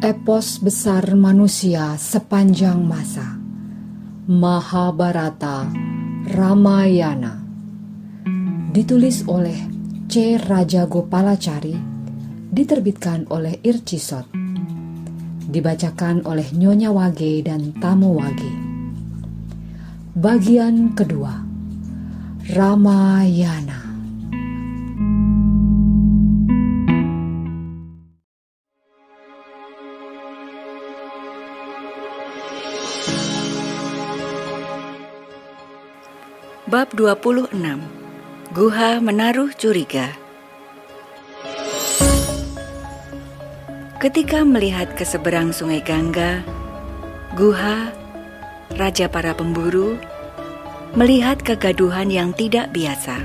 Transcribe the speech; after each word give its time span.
epos 0.00 0.64
besar 0.64 1.12
manusia 1.12 1.92
sepanjang 2.00 2.80
masa. 2.80 3.36
Mahabharata 4.24 5.68
Ramayana 6.24 7.36
ditulis 8.72 9.28
oleh 9.28 9.60
C. 10.08 10.40
Raja 10.40 10.88
Gopalacari 10.88 11.76
diterbitkan 12.48 13.28
oleh 13.28 13.60
Ircisot 13.60 14.24
dibacakan 15.52 16.24
oleh 16.24 16.48
Nyonya 16.48 16.96
Wage 16.96 17.44
dan 17.44 17.76
Tamu 17.76 18.16
Wage 18.16 18.52
bagian 20.16 20.96
kedua 20.96 21.44
Ramayana 22.56 23.89
Bab 36.70 36.94
26 36.94 37.50
Guha 38.54 39.02
menaruh 39.02 39.50
curiga 39.58 40.14
Ketika 43.98 44.46
melihat 44.46 44.94
ke 44.94 45.02
seberang 45.02 45.50
sungai 45.50 45.82
Gangga, 45.82 46.46
Guha, 47.34 47.90
raja 48.78 49.10
para 49.10 49.34
pemburu, 49.34 49.98
melihat 50.94 51.42
kegaduhan 51.42 52.06
yang 52.06 52.30
tidak 52.38 52.70
biasa. 52.70 53.18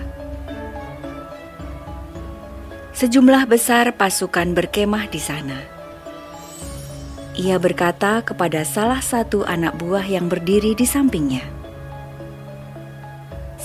Sejumlah 2.98 3.46
besar 3.46 3.94
pasukan 3.94 4.58
berkemah 4.58 5.06
di 5.06 5.22
sana. 5.22 5.62
Ia 7.38 7.62
berkata 7.62 8.26
kepada 8.26 8.66
salah 8.66 9.06
satu 9.06 9.46
anak 9.46 9.78
buah 9.78 10.10
yang 10.10 10.34
berdiri 10.34 10.74
di 10.74 10.90
sampingnya, 10.90 11.55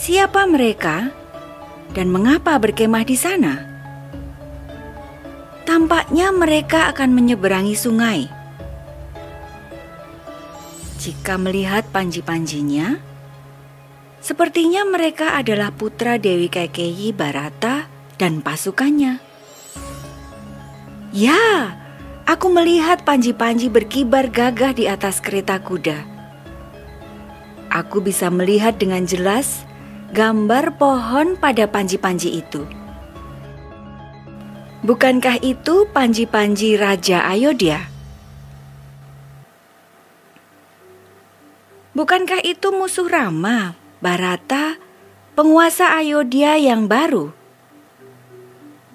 Siapa 0.01 0.48
mereka 0.48 1.12
dan 1.93 2.09
mengapa 2.09 2.56
berkemah 2.56 3.05
di 3.05 3.20
sana? 3.20 3.69
Tampaknya 5.69 6.33
mereka 6.33 6.89
akan 6.89 7.12
menyeberangi 7.12 7.77
sungai. 7.77 8.25
Jika 11.05 11.37
melihat 11.37 11.84
panji-panjinya, 11.92 12.97
sepertinya 14.25 14.89
mereka 14.89 15.37
adalah 15.37 15.69
putra 15.69 16.17
Dewi 16.17 16.48
Kekeyi 16.48 17.12
Barata 17.12 17.85
dan 18.17 18.41
pasukannya. 18.41 19.20
Ya, 21.12 21.77
aku 22.25 22.48
melihat 22.48 23.05
panji-panji 23.05 23.69
berkibar 23.69 24.33
gagah 24.33 24.73
di 24.73 24.89
atas 24.89 25.20
kereta 25.20 25.61
kuda. 25.61 26.09
Aku 27.69 28.01
bisa 28.01 28.33
melihat 28.33 28.81
dengan 28.81 29.05
jelas 29.05 29.69
gambar 30.11 30.75
pohon 30.75 31.39
pada 31.39 31.70
panji-panji 31.70 32.42
itu. 32.42 32.66
Bukankah 34.83 35.39
itu 35.39 35.86
panji-panji 35.94 36.75
Raja 36.75 37.22
Ayodhya? 37.30 37.86
Bukankah 41.94 42.42
itu 42.42 42.75
musuh 42.75 43.06
Rama, 43.06 43.78
Barata, 44.02 44.83
penguasa 45.39 45.94
Ayodhya 45.94 46.58
yang 46.58 46.91
baru? 46.91 47.30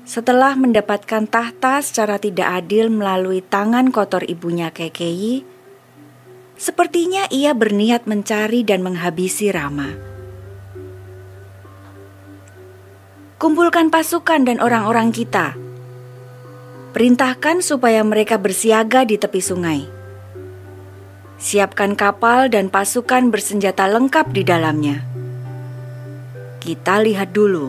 Setelah 0.04 0.60
mendapatkan 0.60 1.32
tahta 1.32 1.80
secara 1.80 2.20
tidak 2.20 2.66
adil 2.66 2.92
melalui 2.92 3.40
tangan 3.40 3.88
kotor 3.88 4.28
ibunya 4.28 4.68
Kekeyi, 4.68 5.48
sepertinya 6.60 7.24
ia 7.32 7.56
berniat 7.56 8.04
mencari 8.04 8.68
dan 8.68 8.84
menghabisi 8.84 9.48
Rama. 9.54 10.15
Kumpulkan 13.36 13.92
pasukan 13.92 14.48
dan 14.48 14.64
orang-orang 14.64 15.12
kita. 15.12 15.56
Perintahkan 16.96 17.60
supaya 17.60 18.00
mereka 18.08 18.40
bersiaga 18.40 19.04
di 19.04 19.20
tepi 19.20 19.42
sungai. 19.44 19.82
Siapkan 21.36 22.00
kapal 22.00 22.48
dan 22.48 22.72
pasukan 22.72 23.28
bersenjata 23.28 23.92
lengkap 23.92 24.32
di 24.32 24.44
dalamnya. 24.48 25.04
Kita 26.64 27.04
lihat 27.04 27.36
dulu. 27.36 27.68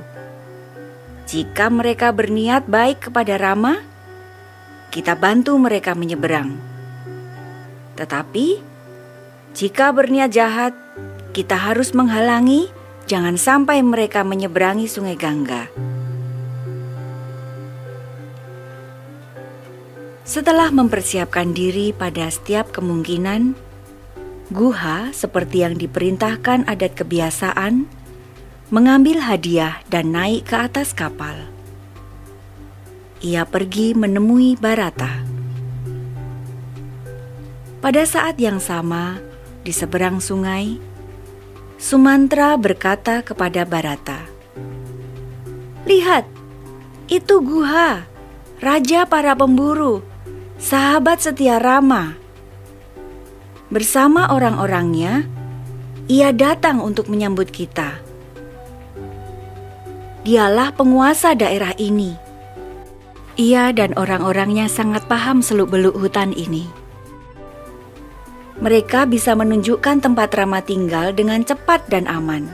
Jika 1.26 1.66
mereka 1.74 2.14
berniat 2.14 2.70
baik 2.70 3.10
kepada 3.10 3.34
Rama, 3.34 3.82
kita 4.94 5.18
bantu 5.18 5.58
mereka 5.58 5.98
menyeberang. 5.98 6.54
Tetapi, 7.98 8.62
jika 9.58 9.90
berniat 9.90 10.30
jahat, 10.30 10.72
kita 11.34 11.58
harus 11.58 11.90
menghalangi 11.90 12.70
Jangan 13.06 13.38
sampai 13.38 13.86
mereka 13.86 14.26
menyeberangi 14.26 14.90
sungai 14.90 15.14
Gangga. 15.14 15.70
Setelah 20.26 20.74
mempersiapkan 20.74 21.54
diri 21.54 21.94
pada 21.94 22.26
setiap 22.26 22.74
kemungkinan, 22.74 23.54
Guha 24.50 25.14
seperti 25.14 25.62
yang 25.62 25.78
diperintahkan 25.78 26.66
adat 26.66 26.98
kebiasaan, 26.98 27.86
mengambil 28.74 29.22
hadiah 29.22 29.78
dan 29.86 30.10
naik 30.10 30.50
ke 30.50 30.58
atas 30.58 30.90
kapal. 30.90 31.46
Ia 33.22 33.46
pergi 33.46 33.94
menemui 33.94 34.58
Barata. 34.58 35.22
Pada 37.78 38.02
saat 38.02 38.34
yang 38.42 38.58
sama, 38.58 39.22
di 39.62 39.70
seberang 39.70 40.18
sungai, 40.18 40.95
Sumantra 41.76 42.56
berkata 42.56 43.20
kepada 43.20 43.68
Barata, 43.68 44.24
"Lihat, 45.84 46.24
itu 47.04 47.44
Guha, 47.44 48.08
raja 48.64 49.04
para 49.04 49.36
pemburu, 49.36 50.00
sahabat 50.56 51.20
setia 51.20 51.60
Rama. 51.60 52.16
Bersama 53.68 54.32
orang-orangnya, 54.32 55.28
ia 56.08 56.32
datang 56.32 56.80
untuk 56.80 57.12
menyambut 57.12 57.52
kita. 57.52 58.00
Dialah 60.24 60.72
penguasa 60.72 61.36
daerah 61.36 61.76
ini. 61.76 62.16
Ia 63.36 63.68
dan 63.76 63.92
orang-orangnya 64.00 64.72
sangat 64.72 65.04
paham 65.12 65.44
seluk-beluk 65.44 65.92
hutan 65.92 66.32
ini." 66.32 66.85
Mereka 68.56 69.04
bisa 69.04 69.36
menunjukkan 69.36 70.00
tempat 70.00 70.32
Rama 70.32 70.64
tinggal 70.64 71.12
dengan 71.12 71.44
cepat 71.44 71.84
dan 71.92 72.08
aman. 72.08 72.48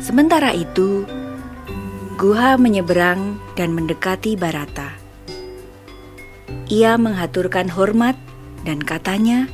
Sementara 0.00 0.56
itu, 0.56 1.04
Guha 2.16 2.56
menyeberang 2.56 3.36
dan 3.54 3.76
mendekati 3.76 4.40
Barata. 4.40 4.96
Ia 6.72 6.96
menghaturkan 6.96 7.68
hormat 7.68 8.16
dan 8.64 8.80
katanya, 8.80 9.46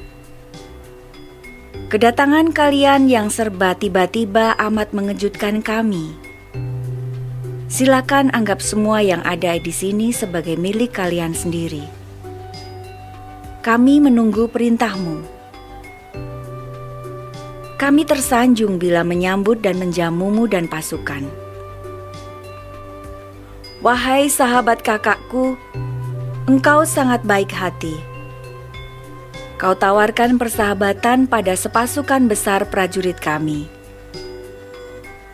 Kedatangan 1.90 2.50
kalian 2.50 3.06
yang 3.06 3.30
serba 3.30 3.76
tiba-tiba 3.78 4.56
amat 4.58 4.90
mengejutkan 4.96 5.62
kami. 5.62 6.10
Silakan 7.70 8.34
anggap 8.34 8.62
semua 8.62 9.02
yang 9.02 9.22
ada 9.26 9.58
di 9.58 9.70
sini 9.70 10.10
sebagai 10.10 10.54
milik 10.58 10.94
kalian 10.94 11.34
sendiri 11.34 12.03
kami 13.64 13.96
menunggu 13.96 14.44
perintahmu. 14.44 15.24
Kami 17.80 18.04
tersanjung 18.04 18.76
bila 18.76 19.00
menyambut 19.00 19.64
dan 19.64 19.80
menjamumu 19.80 20.44
dan 20.44 20.68
pasukan. 20.68 21.24
Wahai 23.80 24.28
sahabat 24.28 24.84
kakakku, 24.84 25.56
engkau 26.44 26.84
sangat 26.84 27.24
baik 27.24 27.56
hati. 27.56 27.96
Kau 29.56 29.72
tawarkan 29.72 30.36
persahabatan 30.36 31.24
pada 31.24 31.56
sepasukan 31.56 32.28
besar 32.28 32.68
prajurit 32.68 33.16
kami. 33.16 33.64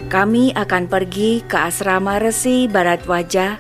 Kami 0.07 0.55
akan 0.55 0.87
pergi 0.87 1.43
ke 1.51 1.59
asrama 1.59 2.23
Resi 2.23 2.71
Barat 2.71 3.03
Wajah, 3.11 3.59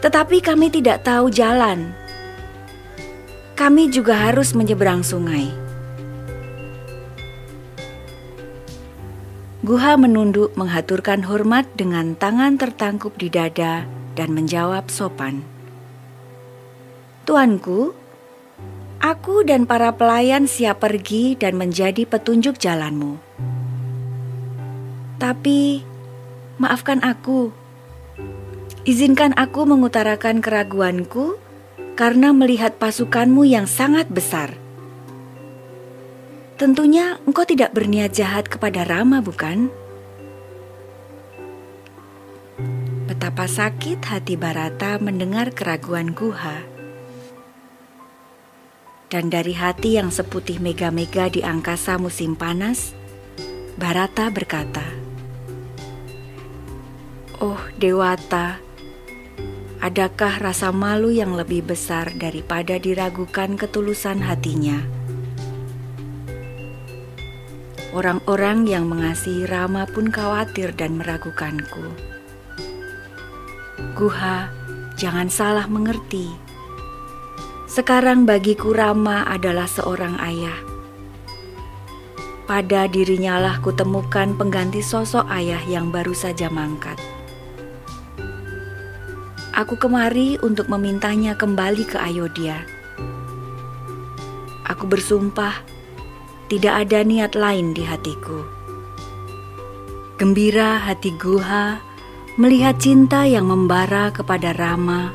tetapi 0.00 0.40
kami 0.40 0.72
tidak 0.72 1.04
tahu 1.04 1.28
jalan 1.28 2.07
kami 3.58 3.90
juga 3.90 4.14
harus 4.14 4.54
menyeberang 4.54 5.02
sungai. 5.02 5.50
Guha 9.66 9.98
menunduk 9.98 10.54
menghaturkan 10.54 11.26
hormat 11.26 11.66
dengan 11.74 12.14
tangan 12.14 12.54
tertangkup 12.54 13.18
di 13.18 13.26
dada 13.26 13.82
dan 14.14 14.30
menjawab 14.30 14.86
sopan. 14.86 15.42
Tuanku, 17.26 17.98
aku 19.02 19.42
dan 19.42 19.66
para 19.66 19.90
pelayan 19.90 20.46
siap 20.46 20.78
pergi 20.86 21.34
dan 21.34 21.58
menjadi 21.58 22.06
petunjuk 22.06 22.62
jalanmu. 22.62 23.18
Tapi, 25.18 25.82
maafkan 26.62 27.02
aku. 27.02 27.50
Izinkan 28.86 29.34
aku 29.34 29.66
mengutarakan 29.66 30.38
keraguanku 30.38 31.47
karena 31.98 32.30
melihat 32.30 32.78
pasukanmu 32.78 33.42
yang 33.42 33.66
sangat 33.66 34.06
besar. 34.06 34.54
Tentunya 36.54 37.18
engkau 37.26 37.42
tidak 37.42 37.74
berniat 37.74 38.14
jahat 38.14 38.46
kepada 38.46 38.86
Rama, 38.86 39.18
bukan? 39.18 39.66
Betapa 43.10 43.50
sakit 43.50 43.98
hati 44.06 44.38
Barata 44.38 45.02
mendengar 45.02 45.50
keraguan 45.50 46.14
Guha 46.14 46.78
dan 49.08 49.32
dari 49.32 49.56
hati 49.56 49.96
yang 49.96 50.12
seputih 50.12 50.60
mega-mega 50.60 51.32
di 51.32 51.40
angkasa 51.40 51.96
musim 51.96 52.36
panas, 52.36 52.92
Barata 53.80 54.28
berkata, 54.28 54.84
Oh 57.40 57.56
Dewata, 57.80 58.60
adakah 59.78 60.40
rasa 60.42 60.70
malu 60.70 61.10
yang 61.10 61.34
lebih 61.34 61.66
besar 61.66 62.10
daripada 62.16 62.78
diragukan 62.78 63.58
ketulusan 63.58 64.22
hatinya? 64.22 64.82
Orang-orang 67.96 68.68
yang 68.68 68.86
mengasihi 68.86 69.48
Rama 69.48 69.88
pun 69.88 70.12
khawatir 70.12 70.76
dan 70.76 71.00
meragukanku. 71.00 71.88
Guha, 73.96 74.52
jangan 74.94 75.32
salah 75.32 75.66
mengerti 75.66 76.48
sekarang 77.68 78.24
bagiku 78.24 78.72
Rama 78.72 79.28
adalah 79.28 79.68
seorang 79.68 80.16
ayah. 80.24 80.56
Pada 82.48 82.88
dirinya 82.88 83.36
lah 83.36 83.60
kutemukan 83.60 84.32
pengganti 84.40 84.80
sosok 84.80 85.28
ayah 85.28 85.60
yang 85.68 85.92
baru 85.92 86.16
saja 86.16 86.48
mangkat. 86.48 86.96
Aku 89.58 89.74
kemari 89.74 90.38
untuk 90.38 90.70
memintanya 90.70 91.34
kembali 91.34 91.82
ke 91.82 91.98
Ayodhya. 91.98 92.62
Aku 94.62 94.86
bersumpah 94.86 95.66
tidak 96.46 96.86
ada 96.86 97.02
niat 97.02 97.34
lain 97.34 97.74
di 97.74 97.82
hatiku. 97.82 98.46
Gembira 100.14 100.78
hati 100.78 101.10
Guha 101.10 101.82
melihat 102.38 102.78
cinta 102.78 103.26
yang 103.26 103.50
membara 103.50 104.14
kepada 104.14 104.54
Rama 104.54 105.10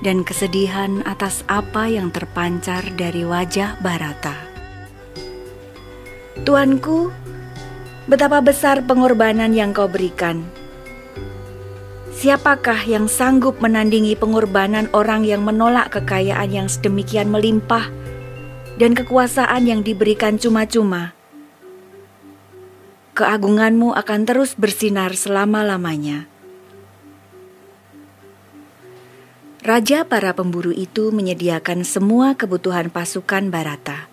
dan 0.00 0.24
kesedihan 0.24 1.04
atas 1.04 1.44
apa 1.44 1.84
yang 1.84 2.08
terpancar 2.08 2.80
dari 2.96 3.28
wajah 3.28 3.76
Barata. 3.84 4.40
Tuanku, 6.48 7.12
betapa 8.08 8.40
besar 8.40 8.88
pengorbanan 8.88 9.52
yang 9.52 9.76
kau 9.76 9.84
berikan. 9.84 10.64
Siapakah 12.16 12.88
yang 12.88 13.12
sanggup 13.12 13.60
menandingi 13.60 14.16
pengorbanan 14.16 14.88
orang 14.96 15.28
yang 15.28 15.44
menolak 15.44 15.92
kekayaan 15.92 16.48
yang 16.48 16.64
sedemikian 16.64 17.28
melimpah 17.28 17.92
dan 18.80 18.96
kekuasaan 18.96 19.68
yang 19.68 19.84
diberikan 19.84 20.40
cuma-cuma? 20.40 21.12
Keagunganmu 23.12 23.92
akan 23.92 24.20
terus 24.24 24.56
bersinar 24.56 25.12
selama-lamanya. 25.12 26.24
Raja 29.60 30.08
para 30.08 30.32
pemburu 30.32 30.72
itu 30.72 31.12
menyediakan 31.12 31.84
semua 31.84 32.32
kebutuhan 32.32 32.88
pasukan 32.88 33.52
Barata. 33.52 34.08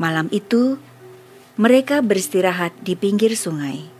Malam 0.00 0.32
itu, 0.32 0.80
mereka 1.60 2.00
beristirahat 2.00 2.72
di 2.80 2.96
pinggir 2.96 3.36
sungai. 3.36 3.93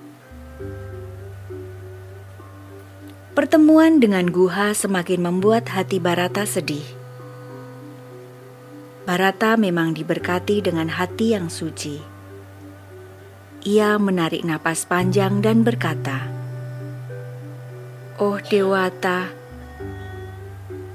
Pertemuan 3.34 3.98
dengan 3.98 4.30
Guha 4.30 4.78
semakin 4.78 5.26
membuat 5.26 5.66
hati 5.74 5.98
Barata 5.98 6.46
sedih. 6.46 6.86
Barata 9.02 9.58
memang 9.58 9.90
diberkati 9.90 10.62
dengan 10.62 10.86
hati 10.86 11.34
yang 11.34 11.50
suci. 11.50 11.98
Ia 13.66 13.98
menarik 13.98 14.46
napas 14.46 14.86
panjang 14.86 15.42
dan 15.42 15.66
berkata, 15.66 16.30
"Oh 18.22 18.38
Dewata, 18.38 19.34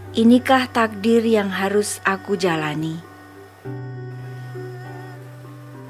Inikah 0.09 0.65
takdir 0.73 1.21
yang 1.21 1.53
harus 1.53 2.01
aku 2.01 2.33
jalani? 2.33 2.97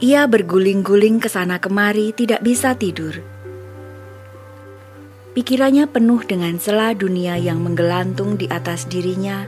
Ia 0.03 0.27
berguling-guling 0.27 1.23
ke 1.23 1.31
sana 1.31 1.63
kemari, 1.63 2.11
tidak 2.11 2.43
bisa 2.43 2.75
tidur. 2.75 3.38
Pikirannya 5.29 5.85
penuh 5.85 6.25
dengan 6.25 6.57
celah 6.57 6.97
dunia 6.97 7.37
yang 7.37 7.61
menggelantung 7.61 8.33
di 8.33 8.49
atas 8.49 8.89
dirinya, 8.89 9.45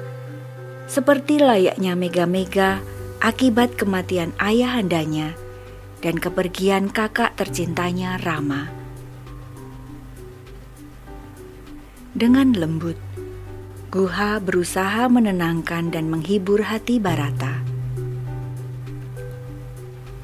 seperti 0.86 1.42
layaknya 1.42 1.98
mega-mega 1.98 2.86
akibat 3.18 3.74
kematian 3.82 4.30
ayahandanya 4.38 5.34
dan 6.06 6.22
kepergian 6.22 6.94
kakak 6.94 7.34
tercintanya 7.34 8.22
Rama. 8.22 8.70
Dengan 12.14 12.54
lembut, 12.54 13.00
Guha 13.90 14.38
berusaha 14.38 15.10
menenangkan 15.10 15.90
dan 15.90 16.14
menghibur 16.14 16.62
hati 16.62 17.02
Barata. 17.02 17.58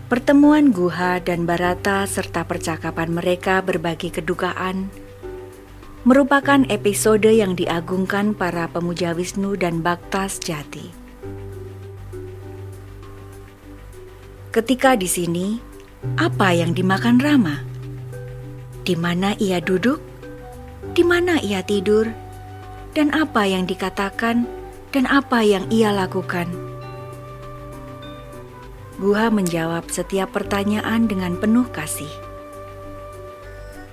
Pertemuan 0.07 0.69
Guha 0.69 1.19
dan 1.19 1.49
Barata 1.49 2.05
serta 2.05 2.45
percakapan 2.45 3.11
mereka 3.11 3.59
berbagi 3.65 4.13
kedukaan 4.13 5.06
merupakan 6.07 6.63
episode 6.71 7.27
yang 7.27 7.59
diagungkan 7.59 8.31
para 8.31 8.71
pemuja 8.71 9.11
Wisnu 9.11 9.59
dan 9.59 9.83
Bakta 9.83 10.31
sejati. 10.31 10.87
Ketika 14.55 14.95
di 14.95 15.11
sini, 15.11 15.59
apa 16.15 16.55
yang 16.55 16.71
dimakan 16.71 17.19
Rama? 17.19 17.59
Di 18.87 18.95
mana 18.95 19.35
ia 19.35 19.59
duduk? 19.59 19.99
Di 20.95 21.03
mana 21.03 21.43
ia 21.43 21.59
tidur? 21.59 22.07
dan 22.97 23.13
apa 23.13 23.45
yang 23.45 23.69
dikatakan 23.69 24.49
dan 24.89 25.05
apa 25.05 25.45
yang 25.45 25.69
ia 25.69 25.93
lakukan. 25.93 26.49
Guha 28.97 29.29
menjawab 29.29 29.93
setiap 29.93 30.33
pertanyaan 30.33 31.05
dengan 31.05 31.37
penuh 31.37 31.69
kasih. 31.69 32.09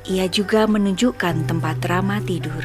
Ia 0.05 0.29
juga 0.29 0.69
menunjukkan 0.69 1.49
tempat 1.49 1.81
Rama 1.89 2.21
tidur. 2.21 2.61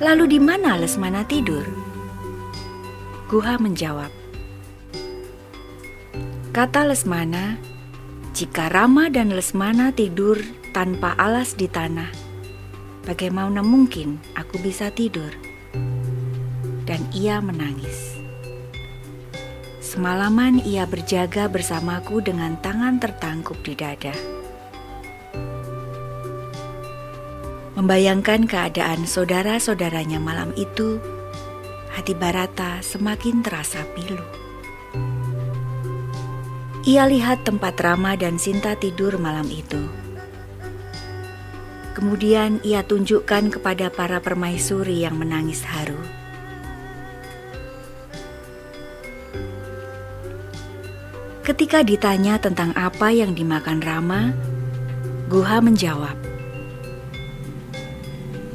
Lalu 0.00 0.24
di 0.36 0.40
mana 0.40 0.80
Lesmana 0.80 1.20
tidur? 1.28 1.68
Guha 3.28 3.60
menjawab, 3.60 4.08
Kata 6.56 6.88
Lesmana, 6.88 7.60
jika 8.32 8.72
Rama 8.72 9.12
dan 9.12 9.28
Lesmana 9.36 9.92
tidur 9.92 10.40
tanpa 10.72 11.12
alas 11.20 11.52
di 11.52 11.68
tanah, 11.68 12.08
Bagaimana 13.08 13.64
mungkin 13.64 14.20
aku 14.36 14.60
bisa 14.60 14.92
tidur? 14.92 15.32
Dan 16.84 17.04
ia 17.16 17.40
menangis. 17.40 18.16
Semalaman 19.80 20.60
ia 20.60 20.84
berjaga 20.84 21.48
bersamaku 21.48 22.20
dengan 22.20 22.60
tangan 22.60 23.00
tertangkup 23.00 23.56
di 23.64 23.72
dada. 23.76 24.37
Membayangkan 27.78 28.50
keadaan 28.50 29.06
saudara-saudaranya 29.06 30.18
malam 30.18 30.50
itu, 30.58 30.98
hati 31.94 32.12
Barata 32.18 32.82
semakin 32.82 33.46
terasa 33.46 33.86
pilu. 33.94 34.26
Ia 36.82 37.06
lihat 37.06 37.46
tempat 37.46 37.78
Rama 37.78 38.18
dan 38.18 38.34
Sinta 38.42 38.74
tidur 38.74 39.20
malam 39.22 39.46
itu 39.46 40.08
Kemudian 41.98 42.62
ia 42.62 42.86
tunjukkan 42.86 43.58
kepada 43.58 43.90
para 43.90 44.22
permaisuri 44.22 45.02
yang 45.02 45.18
menangis 45.18 45.66
haru. 45.66 45.98
Ketika 51.42 51.82
ditanya 51.82 52.38
tentang 52.38 52.70
apa 52.78 53.10
yang 53.10 53.34
dimakan 53.34 53.82
Rama, 53.82 54.30
Guha 55.26 55.58
menjawab, 55.58 56.14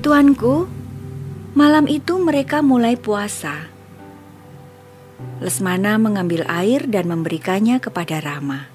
"Tuanku, 0.04 0.68
malam 1.56 1.88
itu 1.88 2.20
mereka 2.20 2.60
mulai 2.60 3.00
puasa." 3.00 3.72
Lesmana 5.40 5.96
mengambil 5.96 6.44
air 6.52 6.84
dan 6.92 7.08
memberikannya 7.08 7.80
kepada 7.80 8.20
Rama. 8.20 8.68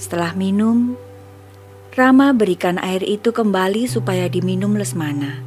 Setelah 0.00 0.32
minum, 0.32 0.96
Rama 1.92 2.32
berikan 2.32 2.80
air 2.80 3.04
itu 3.04 3.36
kembali 3.36 3.84
supaya 3.84 4.32
diminum 4.32 4.80
Lesmana. 4.80 5.44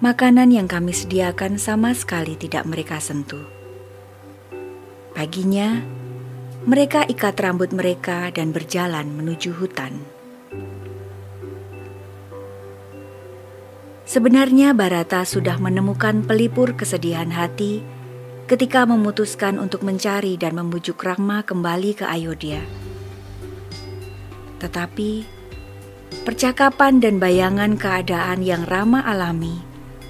Makanan 0.00 0.56
yang 0.56 0.64
kami 0.64 0.96
sediakan 0.96 1.60
sama 1.60 1.92
sekali 1.92 2.32
tidak 2.40 2.64
mereka 2.64 2.96
sentuh. 2.96 3.44
Paginya, 5.12 5.84
mereka 6.64 7.04
ikat 7.04 7.36
rambut 7.44 7.76
mereka 7.76 8.32
dan 8.32 8.56
berjalan 8.56 9.12
menuju 9.12 9.52
hutan. 9.52 10.15
Sebenarnya 14.06 14.70
Barata 14.70 15.26
sudah 15.26 15.58
menemukan 15.58 16.22
pelipur 16.22 16.78
kesedihan 16.78 17.26
hati 17.34 17.82
ketika 18.46 18.86
memutuskan 18.86 19.58
untuk 19.58 19.82
mencari 19.82 20.38
dan 20.38 20.54
membujuk 20.54 20.94
Rama 21.02 21.42
kembali 21.42 21.98
ke 21.98 22.06
Ayodhya. 22.06 22.62
Tetapi 24.62 25.26
percakapan 26.22 27.02
dan 27.02 27.18
bayangan 27.18 27.74
keadaan 27.74 28.46
yang 28.46 28.62
Rama 28.62 29.02
alami 29.02 29.58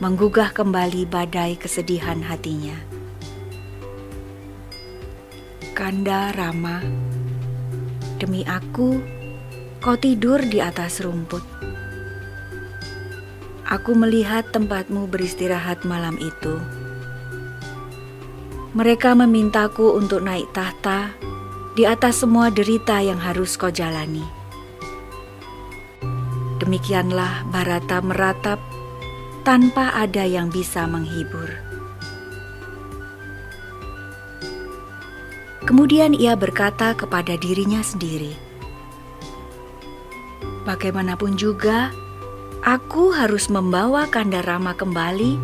menggugah 0.05 0.53
kembali 0.53 1.09
badai 1.09 1.57
kesedihan 1.57 2.21
hatinya. 2.21 2.77
Kanda 5.73 6.37
Rama, 6.37 6.85
demi 8.21 8.45
aku, 8.45 9.01
kau 9.81 9.97
tidur 9.97 10.45
di 10.45 10.61
atas 10.61 11.01
rumput 11.01 11.66
Aku 13.67 13.99
melihat 13.99 14.47
tempatmu 14.55 15.11
beristirahat 15.11 15.83
malam 15.83 16.15
itu. 16.23 16.55
Mereka 18.79 19.19
memintaku 19.19 19.99
untuk 19.99 20.23
naik 20.23 20.47
tahta 20.55 21.11
di 21.75 21.83
atas 21.83 22.23
semua 22.23 22.47
derita 22.55 23.03
yang 23.03 23.19
harus 23.19 23.59
kau 23.59 23.75
jalani. 23.75 24.23
Demikianlah 26.63 27.43
Barata 27.51 27.99
meratap 28.07 28.63
tanpa 29.43 29.91
ada 29.99 30.23
yang 30.23 30.47
bisa 30.47 30.87
menghibur. 30.87 31.51
Kemudian 35.67 36.15
ia 36.15 36.39
berkata 36.39 36.95
kepada 36.95 37.35
dirinya 37.35 37.83
sendiri, 37.83 38.31
"Bagaimanapun 40.63 41.35
juga, 41.35 41.91
Aku 42.65 43.13
harus 43.13 43.53
membawa 43.53 44.09
Kandarama 44.09 44.73
kembali 44.73 45.37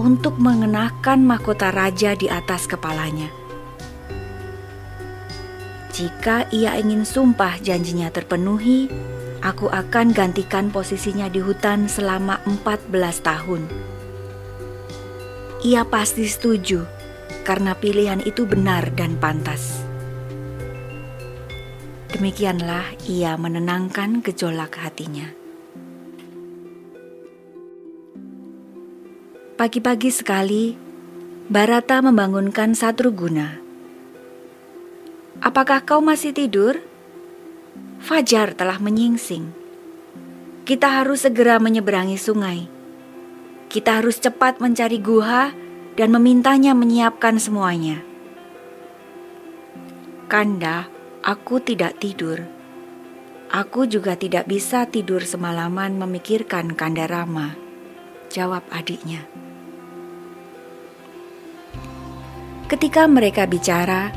untuk 0.00 0.40
mengenakan 0.40 1.26
mahkota 1.26 1.68
raja 1.68 2.16
di 2.16 2.30
atas 2.30 2.64
kepalanya. 2.64 3.28
Jika 5.94 6.50
ia 6.50 6.74
ingin 6.74 7.06
sumpah 7.06 7.62
janjinya 7.62 8.10
terpenuhi, 8.10 8.90
aku 9.44 9.70
akan 9.70 10.10
gantikan 10.10 10.72
posisinya 10.74 11.30
di 11.30 11.38
hutan 11.38 11.86
selama 11.86 12.42
14 12.48 12.90
tahun. 13.22 13.62
Ia 15.62 15.86
pasti 15.86 16.26
setuju 16.26 16.82
karena 17.46 17.78
pilihan 17.78 18.24
itu 18.26 18.42
benar 18.48 18.90
dan 18.98 19.14
pantas. 19.20 19.84
Demikianlah 22.10 22.98
ia 23.06 23.38
menenangkan 23.38 24.18
gejolak 24.22 24.74
hatinya. 24.82 25.43
Pagi-pagi 29.54 30.10
sekali, 30.10 30.74
Barata 31.46 32.02
membangunkan 32.02 32.74
Satruguna. 32.74 33.54
Apakah 35.38 35.78
kau 35.86 36.02
masih 36.02 36.34
tidur? 36.34 36.82
Fajar 38.02 38.58
telah 38.58 38.82
menyingsing. 38.82 39.54
Kita 40.66 40.98
harus 40.98 41.22
segera 41.22 41.62
menyeberangi 41.62 42.18
sungai. 42.18 42.66
Kita 43.70 44.02
harus 44.02 44.18
cepat 44.18 44.58
mencari 44.58 44.98
guha 44.98 45.54
dan 45.94 46.10
memintanya 46.10 46.74
menyiapkan 46.74 47.38
semuanya. 47.38 48.02
Kanda, 50.26 50.90
aku 51.22 51.62
tidak 51.62 52.02
tidur. 52.02 52.42
Aku 53.54 53.86
juga 53.86 54.18
tidak 54.18 54.50
bisa 54.50 54.82
tidur 54.90 55.22
semalaman 55.22 55.94
memikirkan 55.94 56.74
Kanda 56.74 57.06
Rama, 57.06 57.54
jawab 58.34 58.66
adiknya. 58.74 59.33
Ketika 62.64 63.04
mereka 63.04 63.44
bicara, 63.44 64.08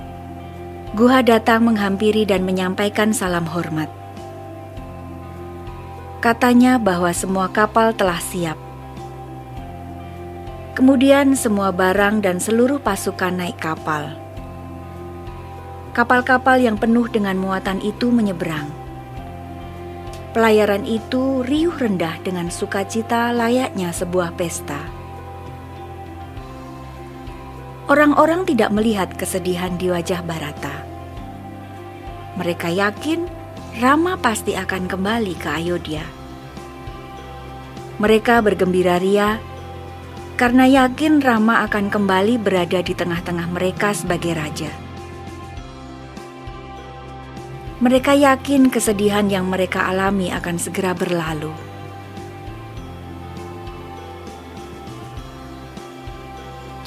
Guha 0.95 1.19
datang 1.19 1.67
menghampiri 1.67 2.23
dan 2.23 2.47
menyampaikan 2.47 3.11
salam 3.11 3.43
hormat. 3.43 3.91
Katanya 6.23 6.79
bahwa 6.79 7.11
semua 7.11 7.51
kapal 7.51 7.91
telah 7.91 8.17
siap. 8.23 8.55
Kemudian 10.79 11.35
semua 11.35 11.75
barang 11.75 12.23
dan 12.23 12.39
seluruh 12.39 12.79
pasukan 12.79 13.35
naik 13.35 13.59
kapal. 13.59 14.15
Kapal-kapal 15.91 16.63
yang 16.63 16.79
penuh 16.79 17.11
dengan 17.11 17.35
muatan 17.35 17.83
itu 17.83 18.07
menyeberang. 18.07 18.71
Pelayaran 20.31 20.87
itu 20.87 21.43
riuh 21.43 21.75
rendah 21.75 22.15
dengan 22.23 22.47
sukacita 22.47 23.35
layaknya 23.35 23.91
sebuah 23.91 24.33
pesta. 24.39 24.96
Orang-orang 27.87 28.43
tidak 28.43 28.75
melihat 28.75 29.15
kesedihan 29.15 29.79
di 29.79 29.87
wajah 29.87 30.19
Barata. 30.19 30.83
Mereka 32.35 32.67
yakin 32.67 33.23
Rama 33.79 34.19
pasti 34.19 34.59
akan 34.59 34.91
kembali 34.91 35.33
ke 35.39 35.47
Ayodhya. 35.47 36.03
Mereka 37.95 38.43
bergembira 38.43 38.99
ria 38.99 39.39
karena 40.35 40.67
yakin 40.67 41.23
Rama 41.23 41.63
akan 41.63 41.87
kembali 41.87 42.35
berada 42.35 42.83
di 42.83 42.91
tengah-tengah 42.91 43.47
mereka 43.55 43.95
sebagai 43.95 44.35
raja. 44.35 44.69
Mereka 47.79 48.19
yakin 48.19 48.67
kesedihan 48.67 49.31
yang 49.31 49.47
mereka 49.47 49.87
alami 49.87 50.27
akan 50.33 50.59
segera 50.59 50.91
berlalu. 50.91 51.66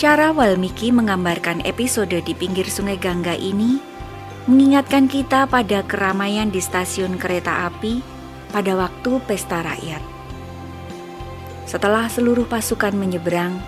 Cara 0.00 0.32
Walmiki 0.32 0.88
menggambarkan 0.96 1.60
episode 1.68 2.24
di 2.24 2.32
pinggir 2.32 2.64
sungai 2.72 2.96
Gangga 2.96 3.36
ini 3.36 3.76
mengingatkan 4.48 5.04
kita 5.04 5.44
pada 5.44 5.84
keramaian 5.84 6.48
di 6.48 6.56
stasiun 6.56 7.20
kereta 7.20 7.68
api 7.68 8.00
pada 8.48 8.80
waktu 8.80 9.20
pesta 9.28 9.60
rakyat. 9.60 10.00
Setelah 11.68 12.08
seluruh 12.08 12.48
pasukan 12.48 12.96
menyeberang, 12.96 13.60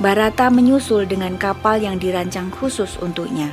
Barata 0.00 0.48
menyusul 0.48 1.04
dengan 1.04 1.36
kapal 1.36 1.84
yang 1.84 2.00
dirancang 2.00 2.48
khusus 2.48 2.96
untuknya. 3.04 3.52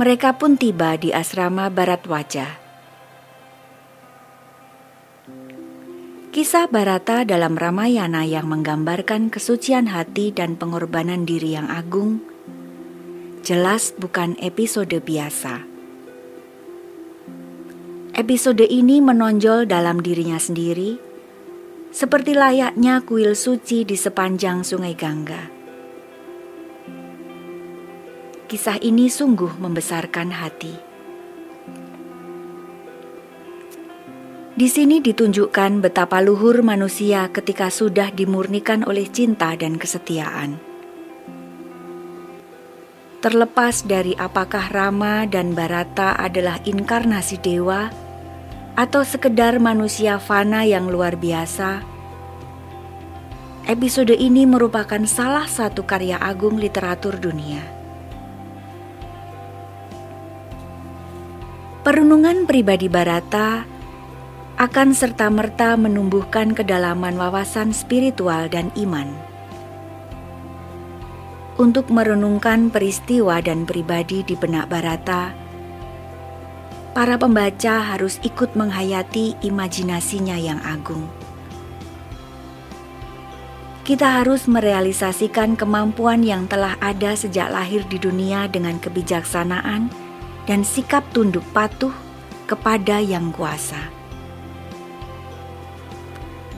Mereka 0.00 0.40
pun 0.40 0.56
tiba 0.56 0.96
di 0.96 1.12
asrama 1.12 1.68
Barat 1.68 2.08
Wajah. 2.08 2.67
Kisah 6.28 6.68
Barata 6.68 7.24
dalam 7.24 7.56
Ramayana 7.56 8.20
yang 8.28 8.52
menggambarkan 8.52 9.32
kesucian 9.32 9.88
hati 9.88 10.28
dan 10.28 10.60
pengorbanan 10.60 11.24
diri 11.24 11.56
yang 11.56 11.72
agung 11.72 12.20
jelas 13.48 13.96
bukan 13.96 14.36
episode 14.44 14.92
biasa. 14.92 15.64
Episode 18.12 18.68
ini 18.68 19.00
menonjol 19.00 19.64
dalam 19.64 20.04
dirinya 20.04 20.36
sendiri, 20.36 21.00
seperti 21.88 22.36
layaknya 22.36 23.00
kuil 23.08 23.32
suci 23.32 23.88
di 23.88 23.96
sepanjang 23.96 24.68
Sungai 24.68 24.92
Gangga. 24.92 25.48
Kisah 28.52 28.76
ini 28.84 29.08
sungguh 29.08 29.56
membesarkan 29.56 30.28
hati. 30.36 30.87
Di 34.58 34.66
sini 34.66 34.98
ditunjukkan 34.98 35.86
betapa 35.86 36.18
luhur 36.18 36.66
manusia 36.66 37.30
ketika 37.30 37.70
sudah 37.70 38.10
dimurnikan 38.10 38.82
oleh 38.82 39.06
cinta 39.06 39.54
dan 39.54 39.78
kesetiaan. 39.78 40.58
Terlepas 43.22 43.86
dari 43.86 44.18
apakah 44.18 44.66
Rama 44.74 45.30
dan 45.30 45.54
Barata 45.54 46.18
adalah 46.18 46.58
inkarnasi 46.66 47.38
dewa 47.38 47.86
atau 48.74 49.06
sekedar 49.06 49.62
manusia 49.62 50.18
fana 50.18 50.66
yang 50.66 50.90
luar 50.90 51.14
biasa, 51.14 51.78
episode 53.70 54.18
ini 54.18 54.42
merupakan 54.42 55.06
salah 55.06 55.46
satu 55.46 55.86
karya 55.86 56.18
agung 56.18 56.58
literatur 56.58 57.14
dunia. 57.14 57.62
Perunungan 61.86 62.42
pribadi 62.42 62.90
Barata 62.90 63.77
akan 64.58 64.90
serta-merta 64.90 65.78
menumbuhkan 65.78 66.50
kedalaman 66.50 67.14
wawasan 67.14 67.70
spiritual 67.70 68.50
dan 68.50 68.74
iman. 68.74 69.06
Untuk 71.62 71.86
merenungkan 71.94 72.66
peristiwa 72.66 73.38
dan 73.38 73.62
pribadi 73.70 74.26
di 74.26 74.34
benak 74.34 74.66
Barata, 74.66 75.30
para 76.90 77.14
pembaca 77.14 77.94
harus 77.94 78.18
ikut 78.26 78.58
menghayati 78.58 79.38
imajinasinya 79.46 80.34
yang 80.34 80.58
agung. 80.66 81.06
Kita 83.86 84.18
harus 84.20 84.50
merealisasikan 84.50 85.54
kemampuan 85.54 86.26
yang 86.26 86.50
telah 86.50 86.74
ada 86.82 87.14
sejak 87.14 87.54
lahir 87.54 87.86
di 87.86 88.02
dunia 88.02 88.50
dengan 88.50 88.82
kebijaksanaan 88.82 89.86
dan 90.50 90.66
sikap 90.66 91.06
tunduk 91.14 91.46
patuh 91.54 91.94
kepada 92.50 92.98
Yang 92.98 93.38
Kuasa. 93.38 93.97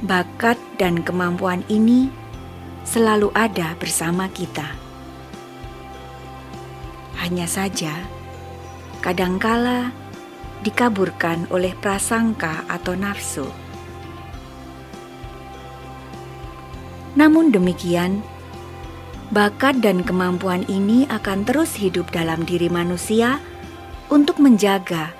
Bakat 0.01 0.57
dan 0.81 1.05
kemampuan 1.05 1.61
ini 1.69 2.09
selalu 2.89 3.29
ada 3.37 3.77
bersama 3.77 4.33
kita. 4.33 4.65
Hanya 7.21 7.45
saja, 7.45 7.93
kadangkala 9.05 9.93
dikaburkan 10.65 11.45
oleh 11.53 11.77
prasangka 11.77 12.65
atau 12.65 12.97
nafsu. 12.97 13.45
Namun 17.13 17.53
demikian, 17.53 18.25
bakat 19.29 19.85
dan 19.85 20.01
kemampuan 20.01 20.65
ini 20.65 21.05
akan 21.13 21.45
terus 21.45 21.77
hidup 21.77 22.09
dalam 22.09 22.49
diri 22.49 22.73
manusia 22.73 23.37
untuk 24.09 24.41
menjaga 24.41 25.20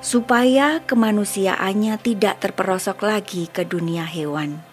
supaya 0.00 0.80
kemanusiaannya 0.88 2.00
tidak 2.00 2.40
terperosok 2.40 3.04
lagi 3.04 3.48
ke 3.52 3.68
dunia 3.68 4.08
hewan. 4.08 4.64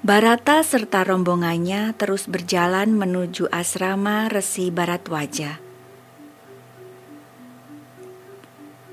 Barata 0.00 0.64
serta 0.66 1.06
rombongannya 1.06 1.94
terus 1.94 2.26
berjalan 2.26 2.90
menuju 2.96 3.46
asrama 3.52 4.26
Resi 4.26 4.72
Baratwaja. 4.74 5.60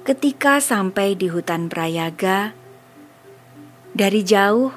Ketika 0.06 0.60
sampai 0.60 1.16
di 1.16 1.32
hutan 1.32 1.72
Prayaga, 1.72 2.54
dari 3.96 4.22
jauh 4.24 4.72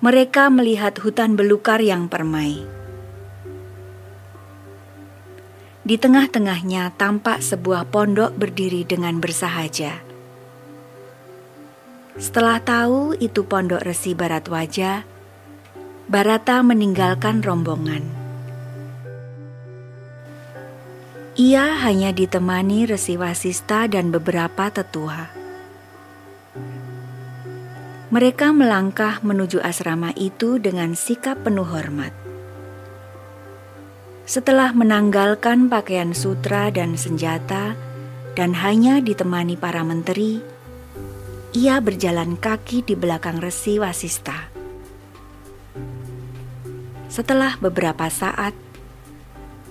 mereka 0.00 0.48
melihat 0.48 0.96
hutan 0.98 1.36
belukar 1.36 1.84
yang 1.84 2.08
permai. 2.08 2.77
Di 5.88 5.96
tengah-tengahnya 5.96 6.92
tampak 7.00 7.40
sebuah 7.40 7.88
pondok 7.88 8.36
berdiri 8.36 8.84
dengan 8.84 9.24
bersahaja. 9.24 10.04
Setelah 12.20 12.60
tahu 12.60 13.16
itu 13.16 13.40
pondok 13.48 13.80
Resi 13.80 14.12
Baratwaja, 14.12 15.08
Barata 16.12 16.60
meninggalkan 16.60 17.40
rombongan. 17.40 18.04
Ia 21.40 21.80
hanya 21.88 22.12
ditemani 22.12 22.84
Resi 22.84 23.16
Wasista 23.16 23.88
dan 23.88 24.12
beberapa 24.12 24.68
tetua. 24.68 25.32
Mereka 28.12 28.52
melangkah 28.52 29.24
menuju 29.24 29.64
asrama 29.64 30.12
itu 30.20 30.60
dengan 30.60 30.92
sikap 30.92 31.40
penuh 31.48 31.64
hormat. 31.64 32.27
Setelah 34.28 34.76
menanggalkan 34.76 35.72
pakaian 35.72 36.12
sutra 36.12 36.68
dan 36.68 37.00
senjata, 37.00 37.72
dan 38.36 38.52
hanya 38.60 39.00
ditemani 39.00 39.56
para 39.56 39.80
menteri, 39.80 40.44
ia 41.56 41.80
berjalan 41.80 42.36
kaki 42.36 42.84
di 42.84 42.92
belakang 42.92 43.40
resi 43.40 43.80
Wasista. 43.80 44.52
Setelah 47.08 47.56
beberapa 47.56 48.04
saat, 48.12 48.52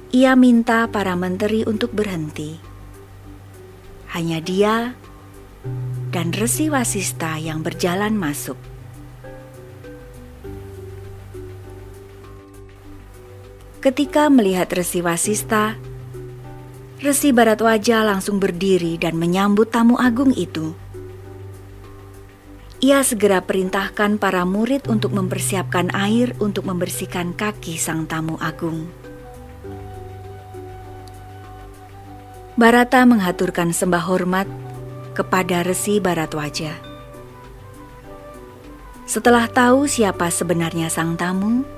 ia 0.10 0.34
minta 0.34 0.90
para 0.90 1.14
menteri 1.14 1.62
untuk 1.62 1.94
berhenti. 1.94 2.58
Hanya 4.18 4.42
dia 4.42 4.98
dan 6.10 6.34
resi 6.34 6.74
Wasista 6.74 7.38
yang 7.38 7.62
berjalan 7.62 8.18
masuk. 8.18 8.58
Ketika 13.88 14.28
melihat 14.28 14.68
Resi 14.68 15.00
Wasista, 15.00 15.80
Resi 17.00 17.32
Baratwaja 17.32 18.04
langsung 18.04 18.36
berdiri 18.36 19.00
dan 19.00 19.16
menyambut 19.16 19.72
tamu 19.72 19.96
agung 19.96 20.36
itu. 20.36 20.76
Ia 22.84 23.00
segera 23.08 23.40
perintahkan 23.40 24.20
para 24.20 24.44
murid 24.44 24.92
untuk 24.92 25.16
mempersiapkan 25.16 25.96
air 25.96 26.36
untuk 26.44 26.68
membersihkan 26.68 27.32
kaki 27.32 27.80
sang 27.80 28.04
tamu 28.12 28.36
agung. 28.44 28.92
Barata 32.60 33.08
menghaturkan 33.08 33.72
sembah 33.72 34.04
hormat 34.04 34.52
kepada 35.16 35.64
Resi 35.64 36.04
Baratwaja. 36.04 36.76
Setelah 39.08 39.48
tahu 39.48 39.88
siapa 39.88 40.28
sebenarnya 40.28 40.92
sang 40.92 41.16
tamu, 41.16 41.77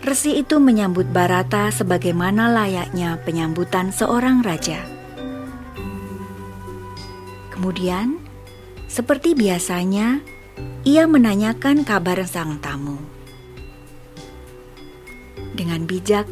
Resi 0.00 0.40
itu 0.40 0.56
menyambut 0.56 1.12
Barata 1.12 1.68
sebagaimana 1.68 2.48
layaknya 2.48 3.20
penyambutan 3.20 3.92
seorang 3.92 4.40
raja. 4.40 4.80
Kemudian, 7.52 8.16
seperti 8.88 9.36
biasanya, 9.36 10.24
ia 10.88 11.04
menanyakan 11.04 11.84
kabar 11.84 12.24
sang 12.24 12.56
tamu. 12.64 12.96
Dengan 15.52 15.84
bijak, 15.84 16.24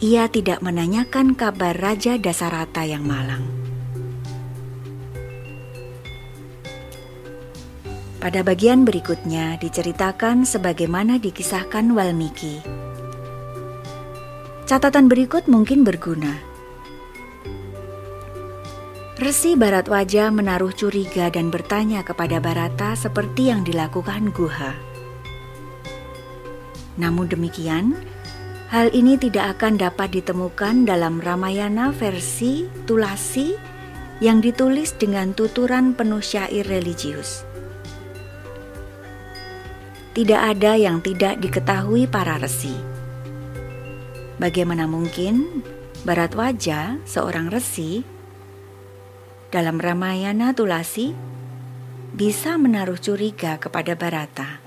ia 0.00 0.24
tidak 0.32 0.64
menanyakan 0.64 1.36
kabar 1.36 1.76
Raja 1.76 2.16
Dasarata 2.16 2.88
yang 2.88 3.04
malang. 3.04 3.44
Pada 8.18 8.40
bagian 8.42 8.82
berikutnya 8.82 9.60
diceritakan 9.60 10.48
sebagaimana 10.48 11.20
dikisahkan 11.20 11.92
Walmiki. 11.92 12.77
Catatan 14.68 15.08
berikut 15.08 15.48
mungkin 15.48 15.80
berguna. 15.80 16.36
Resi 19.16 19.56
Baratwaja 19.56 20.28
menaruh 20.28 20.76
curiga 20.76 21.32
dan 21.32 21.48
bertanya 21.48 22.04
kepada 22.04 22.36
Barata 22.36 22.92
seperti 22.92 23.48
yang 23.48 23.64
dilakukan 23.64 24.28
Guha. 24.28 24.76
Namun 27.00 27.32
demikian, 27.32 27.96
hal 28.68 28.92
ini 28.92 29.16
tidak 29.16 29.56
akan 29.56 29.80
dapat 29.80 30.12
ditemukan 30.20 30.84
dalam 30.84 31.16
Ramayana 31.24 31.88
versi 31.96 32.68
Tulasi 32.84 33.56
yang 34.20 34.44
ditulis 34.44 34.92
dengan 35.00 35.32
tuturan 35.32 35.96
penuh 35.96 36.20
syair 36.20 36.68
religius 36.68 37.48
tidak 40.18 40.58
ada 40.58 40.74
yang 40.74 40.98
tidak 40.98 41.38
diketahui 41.38 42.10
para 42.10 42.42
resi. 42.42 42.87
Bagaimana 44.38 44.86
mungkin 44.86 45.66
Baratwaja, 46.06 47.02
seorang 47.02 47.50
resi, 47.50 48.06
dalam 49.50 49.82
Ramayana 49.82 50.54
Tulasi 50.54 51.10
bisa 52.14 52.54
menaruh 52.54 53.02
curiga 53.02 53.58
kepada 53.58 53.98
Barata? 53.98 54.62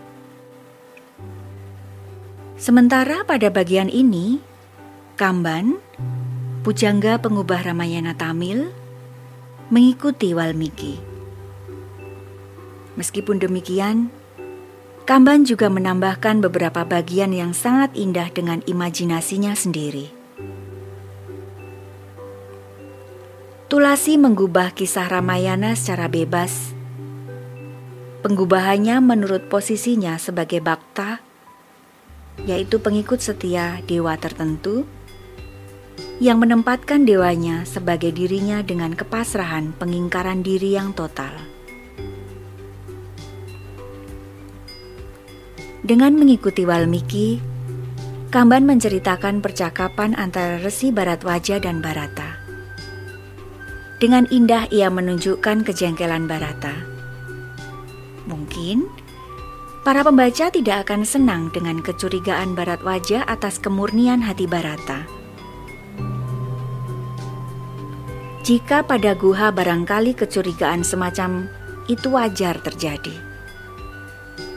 Sementara 2.59 3.23
pada 3.23 3.47
bagian 3.47 3.87
ini, 3.87 4.43
Kamban, 5.15 5.79
pujangga 6.67 7.23
pengubah 7.23 7.63
Ramayana 7.63 8.11
Tamil, 8.11 8.75
mengikuti 9.71 10.35
Walmiki. 10.35 10.99
Meskipun 12.99 13.39
demikian, 13.39 14.11
Kamban 15.01 15.49
juga 15.49 15.65
menambahkan 15.65 16.45
beberapa 16.45 16.85
bagian 16.85 17.33
yang 17.33 17.57
sangat 17.57 17.97
indah 17.97 18.29
dengan 18.29 18.61
imajinasinya 18.69 19.57
sendiri. 19.57 20.13
Tulasi 23.65 24.21
menggubah 24.21 24.75
kisah 24.77 25.09
Ramayana 25.09 25.73
secara 25.73 26.05
bebas. 26.05 26.75
Penggubahannya 28.21 29.01
menurut 29.01 29.49
posisinya 29.49 30.21
sebagai 30.21 30.61
bakta, 30.61 31.23
yaitu 32.45 32.77
pengikut 32.77 33.17
setia 33.23 33.81
dewa 33.89 34.13
tertentu 34.21 34.85
yang 36.21 36.37
menempatkan 36.37 37.01
dewanya 37.09 37.65
sebagai 37.65 38.13
dirinya 38.13 38.61
dengan 38.61 38.93
kepasrahan 38.93 39.73
pengingkaran 39.73 40.45
diri 40.45 40.77
yang 40.77 40.93
total. 40.93 41.33
Dengan 45.81 46.13
mengikuti 46.13 46.61
Walmiki, 46.61 47.41
Kamban 48.29 48.69
menceritakan 48.69 49.41
percakapan 49.41 50.13
antara 50.13 50.61
Resi 50.61 50.93
Baratwaja 50.93 51.57
dan 51.57 51.81
Barata. 51.81 52.37
Dengan 53.97 54.29
indah 54.29 54.69
ia 54.69 54.93
menunjukkan 54.93 55.65
kejengkelan 55.65 56.29
Barata. 56.29 56.85
Mungkin 58.29 58.85
para 59.81 60.05
pembaca 60.05 60.53
tidak 60.53 60.85
akan 60.85 61.01
senang 61.01 61.49
dengan 61.49 61.81
kecurigaan 61.81 62.53
Baratwaja 62.53 63.25
atas 63.25 63.57
kemurnian 63.57 64.21
hati 64.21 64.45
Barata. 64.45 65.09
Jika 68.45 68.85
pada 68.85 69.17
guha 69.17 69.49
barangkali 69.49 70.13
kecurigaan 70.13 70.85
semacam 70.85 71.49
itu 71.89 72.13
wajar 72.13 72.61
terjadi 72.61 73.30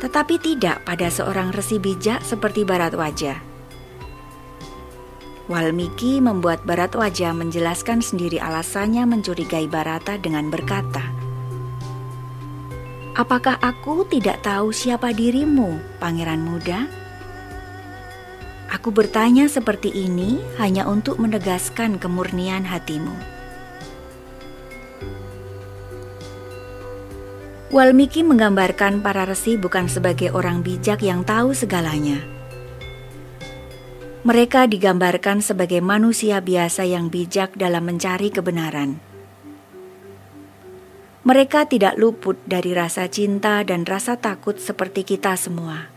tetapi 0.05 0.37
tidak 0.37 0.85
pada 0.85 1.09
seorang 1.09 1.49
resi 1.49 1.81
bijak 1.81 2.21
seperti 2.21 2.69
Baratwaja. 2.69 3.40
Walmiki 5.49 6.21
membuat 6.21 6.61
Baratwaja 6.69 7.33
menjelaskan 7.33 8.05
sendiri 8.05 8.37
alasannya 8.37 9.09
mencurigai 9.09 9.64
Barata 9.64 10.21
dengan 10.21 10.53
berkata, 10.53 11.01
Apakah 13.17 13.57
aku 13.64 14.05
tidak 14.05 14.45
tahu 14.45 14.77
siapa 14.77 15.17
dirimu, 15.17 15.81
pangeran 15.97 16.45
muda? 16.45 16.85
Aku 18.69 18.93
bertanya 18.93 19.49
seperti 19.49 19.88
ini 19.88 20.37
hanya 20.61 20.85
untuk 20.85 21.17
menegaskan 21.17 21.97
kemurnian 21.97 22.69
hatimu. 22.69 23.34
Walmiki 27.75 28.23
menggambarkan 28.23 29.03
para 29.03 29.27
resi 29.27 29.59
bukan 29.59 29.91
sebagai 29.91 30.31
orang 30.31 30.63
bijak 30.63 31.03
yang 31.03 31.27
tahu 31.27 31.59
segalanya. 31.59 32.23
Mereka 34.23 34.71
digambarkan 34.71 35.43
sebagai 35.43 35.83
manusia 35.83 36.39
biasa 36.39 36.87
yang 36.87 37.11
bijak 37.11 37.59
dalam 37.59 37.83
mencari 37.83 38.31
kebenaran. 38.31 39.03
Mereka 41.27 41.67
tidak 41.67 41.99
luput 41.99 42.39
dari 42.47 42.71
rasa 42.79 43.11
cinta 43.11 43.67
dan 43.67 43.83
rasa 43.83 44.23
takut 44.23 44.55
seperti 44.63 45.03
kita 45.03 45.35
semua. 45.35 45.91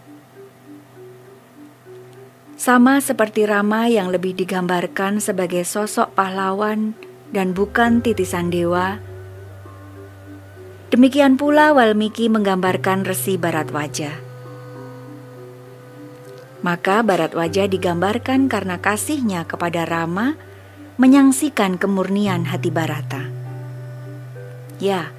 Sama 2.58 2.98
seperti 3.06 3.46
Rama 3.46 3.86
yang 3.86 4.10
lebih 4.10 4.34
digambarkan 4.34 5.22
sebagai 5.22 5.62
sosok 5.62 6.10
pahlawan 6.18 6.98
dan 7.30 7.54
bukan 7.54 8.02
titisan 8.02 8.50
dewa, 8.50 8.98
Demikian 10.88 11.36
pula 11.36 11.76
Walmiki 11.76 12.32
menggambarkan 12.32 13.04
resi 13.04 13.36
barat 13.36 13.68
wajah. 13.76 14.16
Maka 16.64 17.04
barat 17.04 17.36
wajah 17.36 17.68
digambarkan 17.68 18.48
karena 18.48 18.80
kasihnya 18.80 19.44
kepada 19.44 19.84
Rama 19.84 20.40
menyangsikan 20.98 21.78
kemurnian 21.78 22.50
hati 22.50 22.74
Barata. 22.74 23.30
Ya, 24.82 25.14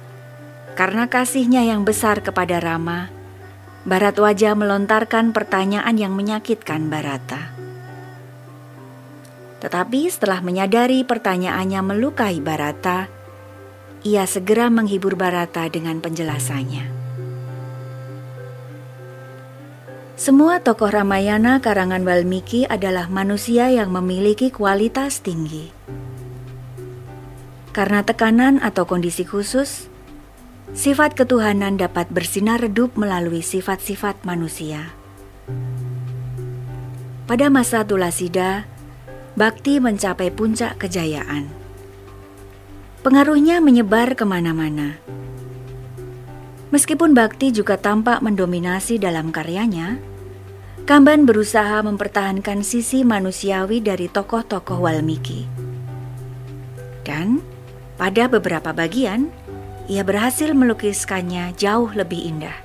karena 0.75 1.07
kasihnya 1.07 1.63
yang 1.63 1.87
besar 1.87 2.19
kepada 2.19 2.59
Rama, 2.59 3.07
Barat 3.87 4.19
wajah 4.19 4.59
melontarkan 4.59 5.31
pertanyaan 5.31 5.95
yang 5.95 6.11
menyakitkan 6.11 6.91
Barata. 6.91 7.55
Tetapi 9.63 10.11
setelah 10.11 10.43
menyadari 10.43 11.07
pertanyaannya 11.07 11.79
melukai 11.83 12.43
Barata, 12.43 13.07
ia 14.03 14.23
segera 14.23 14.71
menghibur 14.71 15.19
Barata 15.19 15.67
dengan 15.67 15.99
penjelasannya. 15.99 16.99
Semua 20.19 20.59
tokoh 20.59 20.91
Ramayana 20.91 21.63
karangan 21.63 22.03
Walmiki 22.03 22.67
adalah 22.67 23.07
manusia 23.07 23.71
yang 23.71 23.95
memiliki 23.95 24.51
kualitas 24.51 25.23
tinggi. 25.23 25.71
Karena 27.71 28.03
tekanan 28.03 28.59
atau 28.59 28.83
kondisi 28.83 29.23
khusus, 29.23 29.87
sifat 30.75 31.15
ketuhanan 31.15 31.79
dapat 31.79 32.11
bersinar 32.11 32.59
redup 32.59 32.99
melalui 32.99 33.39
sifat-sifat 33.39 34.27
manusia. 34.27 34.91
Pada 37.23 37.47
masa 37.47 37.87
Tulasida, 37.87 38.67
Bakti 39.39 39.79
mencapai 39.79 40.35
puncak 40.35 40.83
kejayaan. 40.83 41.58
Pengaruhnya 42.99 43.63
menyebar 43.63 44.13
ke 44.13 44.27
mana-mana. 44.27 44.99
Meskipun 46.69 47.15
Bakti 47.15 47.49
juga 47.49 47.79
tampak 47.79 48.21
mendominasi 48.21 49.01
dalam 49.01 49.33
karyanya, 49.33 49.97
Kamban 50.89 51.29
berusaha 51.29 51.85
mempertahankan 51.85 52.65
sisi 52.65 53.05
manusiawi 53.05 53.77
dari 53.77 54.09
tokoh-tokoh 54.09 54.81
Walmiki. 54.81 55.45
Dan 57.05 57.45
pada 57.93 58.25
beberapa 58.25 58.73
bagian, 58.73 59.29
ia 59.85 60.01
berhasil 60.01 60.49
melukiskannya 60.49 61.53
jauh 61.53 61.93
lebih 61.93 62.33
indah. 62.33 62.57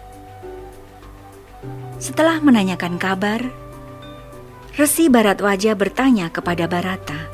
Setelah 2.00 2.40
menanyakan 2.40 2.96
kabar, 2.96 3.44
Resi 4.80 5.12
Barat 5.12 5.44
Wajah 5.44 5.76
bertanya 5.76 6.32
kepada 6.32 6.64
Barata, 6.64 7.33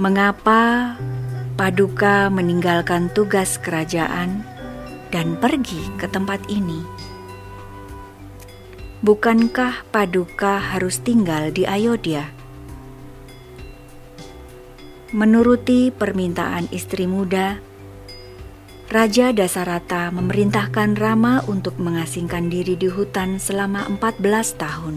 mengapa 0.00 0.96
Paduka 1.60 2.32
meninggalkan 2.32 3.12
tugas 3.12 3.60
kerajaan 3.60 4.40
dan 5.12 5.36
pergi 5.36 5.92
ke 6.00 6.08
tempat 6.08 6.40
ini? 6.48 6.80
Bukankah 9.04 9.84
Paduka 9.92 10.56
harus 10.56 11.04
tinggal 11.04 11.52
di 11.52 11.68
Ayodhya? 11.68 12.32
Menuruti 15.12 15.92
permintaan 15.92 16.72
istri 16.72 17.04
muda, 17.04 17.60
Raja 18.88 19.36
Dasarata 19.36 20.08
memerintahkan 20.16 20.96
Rama 20.96 21.44
untuk 21.44 21.76
mengasingkan 21.76 22.48
diri 22.48 22.72
di 22.72 22.88
hutan 22.88 23.36
selama 23.36 23.84
14 24.00 24.16
tahun. 24.56 24.96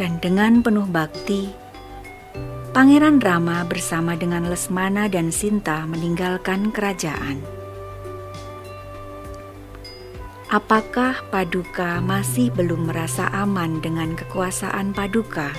Dan 0.00 0.16
dengan 0.24 0.64
penuh 0.64 0.88
bakti, 0.88 1.65
Pangeran 2.76 3.24
Rama 3.24 3.64
bersama 3.64 4.20
dengan 4.20 4.52
Lesmana 4.52 5.08
dan 5.08 5.32
Sinta 5.32 5.88
meninggalkan 5.88 6.68
kerajaan. 6.76 7.40
Apakah 10.52 11.24
Paduka 11.32 12.04
masih 12.04 12.52
belum 12.52 12.92
merasa 12.92 13.32
aman 13.32 13.80
dengan 13.80 14.12
kekuasaan 14.12 14.92
Paduka? 14.92 15.56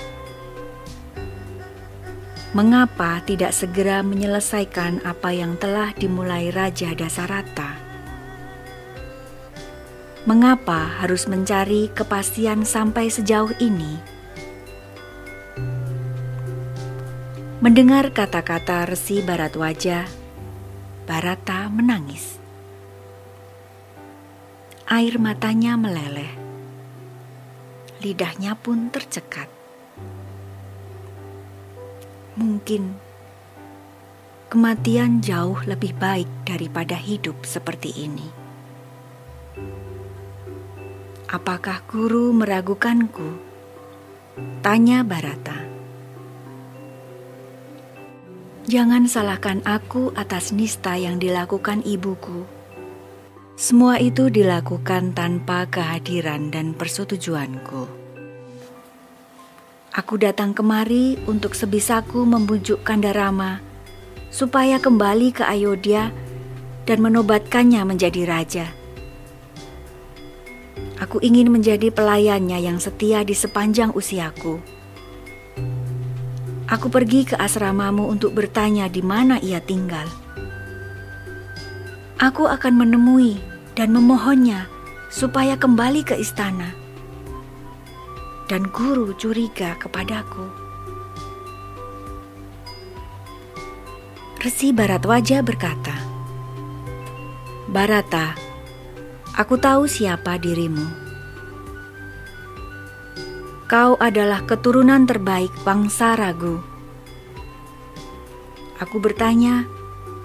Mengapa 2.54 3.18
tidak 3.26 3.50
segera 3.50 4.06
menyelesaikan 4.06 5.02
apa 5.02 5.34
yang 5.34 5.58
telah 5.58 5.90
dimulai 5.98 6.54
Raja 6.54 6.94
Dasarata? 6.94 7.82
Mengapa 10.22 11.02
harus 11.02 11.26
mencari 11.26 11.90
kepastian 11.90 12.62
sampai 12.62 13.10
sejauh 13.10 13.50
ini? 13.58 14.17
Mendengar 17.68 18.16
kata-kata 18.16 18.88
Resi 18.88 19.20
Barat 19.20 19.52
Wajah, 19.52 20.08
Barata 21.04 21.68
menangis. 21.68 22.40
Air 24.88 25.20
matanya 25.20 25.76
meleleh. 25.76 26.32
Lidahnya 28.00 28.56
pun 28.56 28.88
tercekat. 28.88 29.52
Mungkin 32.40 32.96
kematian 34.48 35.20
jauh 35.20 35.60
lebih 35.68 35.92
baik 35.92 36.48
daripada 36.48 36.96
hidup 36.96 37.44
seperti 37.44 37.92
ini. 38.00 38.28
Apakah 41.28 41.84
guru 41.84 42.32
meragukanku? 42.32 43.28
Tanya 44.64 45.04
Barata. 45.04 45.67
Jangan 48.68 49.08
salahkan 49.08 49.64
aku 49.64 50.12
atas 50.12 50.52
nista 50.52 50.92
yang 50.92 51.16
dilakukan 51.16 51.80
ibuku. 51.88 52.44
Semua 53.56 53.96
itu 53.96 54.28
dilakukan 54.28 55.16
tanpa 55.16 55.64
kehadiran 55.72 56.52
dan 56.52 56.76
persetujuanku. 56.76 57.88
Aku 59.96 60.14
datang 60.20 60.52
kemari 60.52 61.16
untuk 61.24 61.56
sebisaku 61.56 62.28
membujuk 62.28 62.84
Kandarama 62.84 63.64
supaya 64.28 64.76
kembali 64.76 65.32
ke 65.32 65.48
Ayodhya 65.48 66.12
dan 66.84 67.00
menobatkannya 67.00 67.88
menjadi 67.88 68.22
raja. 68.28 68.68
Aku 71.00 71.24
ingin 71.24 71.48
menjadi 71.48 71.88
pelayannya 71.88 72.60
yang 72.60 72.76
setia 72.76 73.24
di 73.24 73.32
sepanjang 73.32 73.96
usiaku 73.96 74.77
Aku 76.68 76.92
pergi 76.92 77.24
ke 77.24 77.32
asramamu 77.32 78.12
untuk 78.12 78.36
bertanya 78.36 78.92
di 78.92 79.00
mana 79.00 79.40
ia 79.40 79.56
tinggal. 79.56 80.04
Aku 82.20 82.44
akan 82.44 82.84
menemui 82.84 83.40
dan 83.72 83.88
memohonnya 83.96 84.68
supaya 85.08 85.56
kembali 85.56 86.04
ke 86.04 86.20
istana. 86.20 86.76
Dan 88.52 88.68
guru 88.68 89.16
curiga 89.16 89.80
kepadaku. 89.80 90.44
Resi 94.44 94.68
Barat 94.76 95.08
Wajah 95.08 95.40
berkata, 95.40 95.96
Barata, 97.72 98.36
aku 99.40 99.56
tahu 99.56 99.88
siapa 99.88 100.36
dirimu 100.36 100.97
Kau 103.68 104.00
adalah 104.00 104.48
keturunan 104.48 105.04
terbaik 105.04 105.52
bangsa 105.60 106.16
ragu. 106.16 106.56
Aku 108.80 108.96
bertanya 108.96 109.68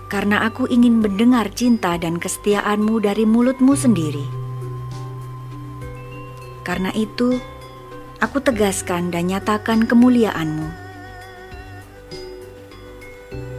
karena 0.08 0.47
aku 0.47 0.63
ingin 0.71 1.03
mendengar 1.03 1.51
cinta 1.51 1.99
dan 1.99 2.23
kesetiaanmu 2.23 3.03
dari 3.03 3.27
mulutmu 3.27 3.75
sendiri. 3.75 4.23
Karena 6.63 6.95
itu, 6.95 7.36
aku 8.23 8.39
tegaskan 8.39 9.12
dan 9.12 9.27
nyatakan 9.27 9.91
kemuliaanmu. 9.91 10.71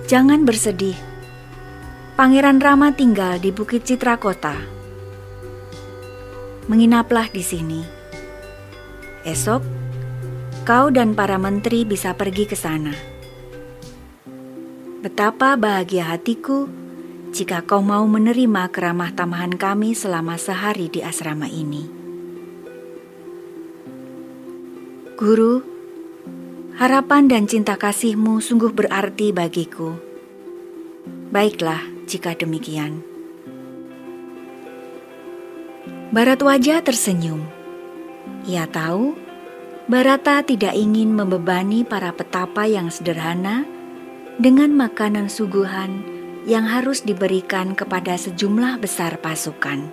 Jangan 0.08 0.48
bersedih, 0.48 0.96
Pangeran 2.16 2.56
Rama 2.56 2.88
tinggal 2.96 3.36
di 3.36 3.52
Bukit 3.52 3.84
Citra 3.84 4.16
Kota. 4.16 4.56
Menginaplah 6.72 7.28
di 7.28 7.44
sini. 7.44 8.03
Esok, 9.24 9.64
kau 10.68 10.92
dan 10.92 11.16
para 11.16 11.40
menteri 11.40 11.88
bisa 11.88 12.12
pergi 12.12 12.44
ke 12.44 12.52
sana. 12.52 12.92
Betapa 15.00 15.56
bahagia 15.56 16.12
hatiku 16.12 16.68
jika 17.32 17.64
kau 17.64 17.80
mau 17.80 18.04
menerima 18.04 18.68
keramah 18.68 19.16
tamahan 19.16 19.56
kami 19.56 19.96
selama 19.96 20.36
sehari 20.36 20.92
di 20.92 21.00
asrama 21.00 21.48
ini. 21.48 21.88
Guru, 25.16 25.64
harapan 26.76 27.24
dan 27.24 27.48
cinta 27.48 27.80
kasihmu 27.80 28.44
sungguh 28.44 28.76
berarti 28.76 29.32
bagiku. 29.32 29.96
Baiklah, 31.32 31.80
jika 32.04 32.36
demikian. 32.36 33.00
Barat 36.12 36.44
wajah 36.44 36.84
tersenyum. 36.84 37.53
Ia 38.44 38.68
tahu 38.68 39.24
Barata 39.84 40.40
tidak 40.40 40.72
ingin 40.72 41.12
membebani 41.12 41.84
para 41.84 42.08
petapa 42.08 42.64
yang 42.64 42.88
sederhana 42.88 43.68
dengan 44.40 44.72
makanan 44.72 45.28
suguhan 45.28 46.00
yang 46.48 46.64
harus 46.64 47.04
diberikan 47.04 47.76
kepada 47.76 48.16
sejumlah 48.16 48.80
besar 48.80 49.20
pasukan. 49.20 49.92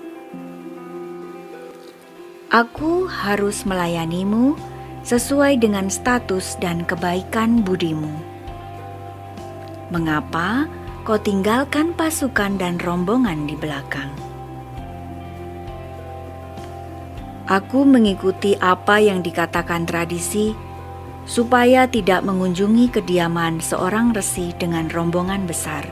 Aku 2.55 3.03
harus 3.03 3.67
melayanimu 3.67 4.55
sesuai 5.03 5.59
dengan 5.59 5.91
status 5.91 6.55
dan 6.63 6.87
kebaikan 6.87 7.67
budimu. 7.67 8.15
Mengapa 9.91 10.71
kau 11.03 11.19
tinggalkan 11.19 11.91
pasukan 11.91 12.55
dan 12.55 12.79
rombongan 12.79 13.43
di 13.43 13.59
belakang. 13.59 14.30
Aku 17.51 17.83
mengikuti 17.83 18.55
apa 18.63 19.03
yang 19.03 19.19
dikatakan 19.19 19.83
tradisi, 19.83 20.55
supaya 21.27 21.83
tidak 21.83 22.23
mengunjungi 22.23 22.87
kediaman 22.87 23.59
seorang 23.59 24.15
resi 24.15 24.55
dengan 24.55 24.87
rombongan 24.87 25.43
besar. 25.43 25.83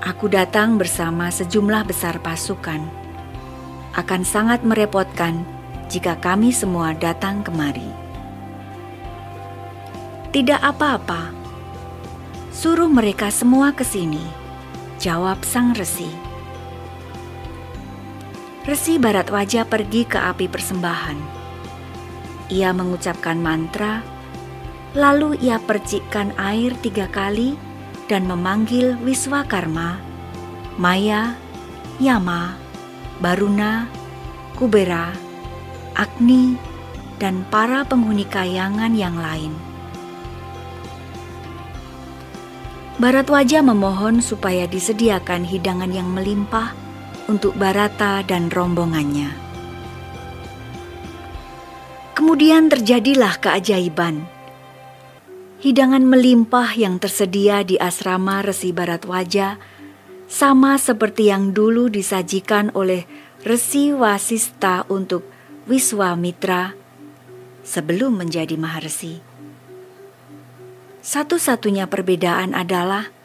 Aku 0.00 0.32
datang 0.32 0.80
bersama 0.80 1.28
sejumlah 1.28 1.84
besar 1.84 2.16
pasukan. 2.24 2.80
Akan 3.92 4.24
sangat 4.24 4.64
merepotkan 4.64 5.44
jika 5.92 6.16
kami 6.16 6.48
semua 6.48 6.96
datang 6.96 7.44
kemari. 7.44 7.92
Tidak 10.32 10.60
apa-apa 10.64 11.36
Suruh 12.58 12.90
mereka 12.90 13.30
semua 13.30 13.70
ke 13.70 13.86
sini, 13.86 14.18
jawab 14.98 15.46
sang 15.46 15.78
resi. 15.78 16.27
Resi 18.68 19.00
Barat 19.00 19.32
Wajah 19.32 19.64
pergi 19.64 20.04
ke 20.04 20.20
api 20.20 20.44
persembahan. 20.44 21.16
Ia 22.52 22.76
mengucapkan 22.76 23.40
mantra, 23.40 24.04
lalu 24.92 25.40
ia 25.40 25.56
percikkan 25.56 26.36
air 26.36 26.76
tiga 26.84 27.08
kali 27.08 27.56
dan 28.12 28.28
memanggil 28.28 29.00
Wiswakarma, 29.00 29.96
Maya, 30.76 31.32
Yama, 31.96 32.60
Baruna, 33.24 33.88
Kubera, 34.52 35.16
Agni, 35.96 36.60
dan 37.16 37.48
para 37.48 37.88
penghuni 37.88 38.28
kayangan 38.28 38.92
yang 38.92 39.18
lain 39.18 39.50
Barat 42.98 43.30
Wajah 43.30 43.62
memohon 43.62 44.18
supaya 44.18 44.66
disediakan 44.66 45.46
hidangan 45.46 45.90
yang 45.90 46.10
melimpah 46.10 46.74
untuk 47.28 47.52
Barata 47.60 48.24
dan 48.24 48.48
rombongannya. 48.48 49.28
Kemudian 52.16 52.72
terjadilah 52.72 53.38
keajaiban. 53.38 54.26
Hidangan 55.62 56.02
melimpah 56.02 56.74
yang 56.74 56.96
tersedia 56.98 57.62
di 57.62 57.76
asrama 57.76 58.42
Resi 58.42 58.72
Barat 58.72 59.06
Wajah 59.06 59.60
sama 60.26 60.80
seperti 60.80 61.30
yang 61.30 61.54
dulu 61.54 61.92
disajikan 61.92 62.72
oleh 62.72 63.04
Resi 63.44 63.94
Wasista 63.94 64.82
untuk 64.90 65.22
Wiswamitra 65.68 66.74
sebelum 67.62 68.18
menjadi 68.18 68.56
Maharesi. 68.56 69.20
Satu-satunya 71.04 71.86
perbedaan 71.86 72.56
adalah 72.56 73.17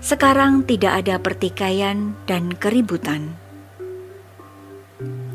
sekarang 0.00 0.64
tidak 0.64 1.04
ada 1.04 1.20
pertikaian 1.20 2.16
dan 2.24 2.56
keributan. 2.56 3.36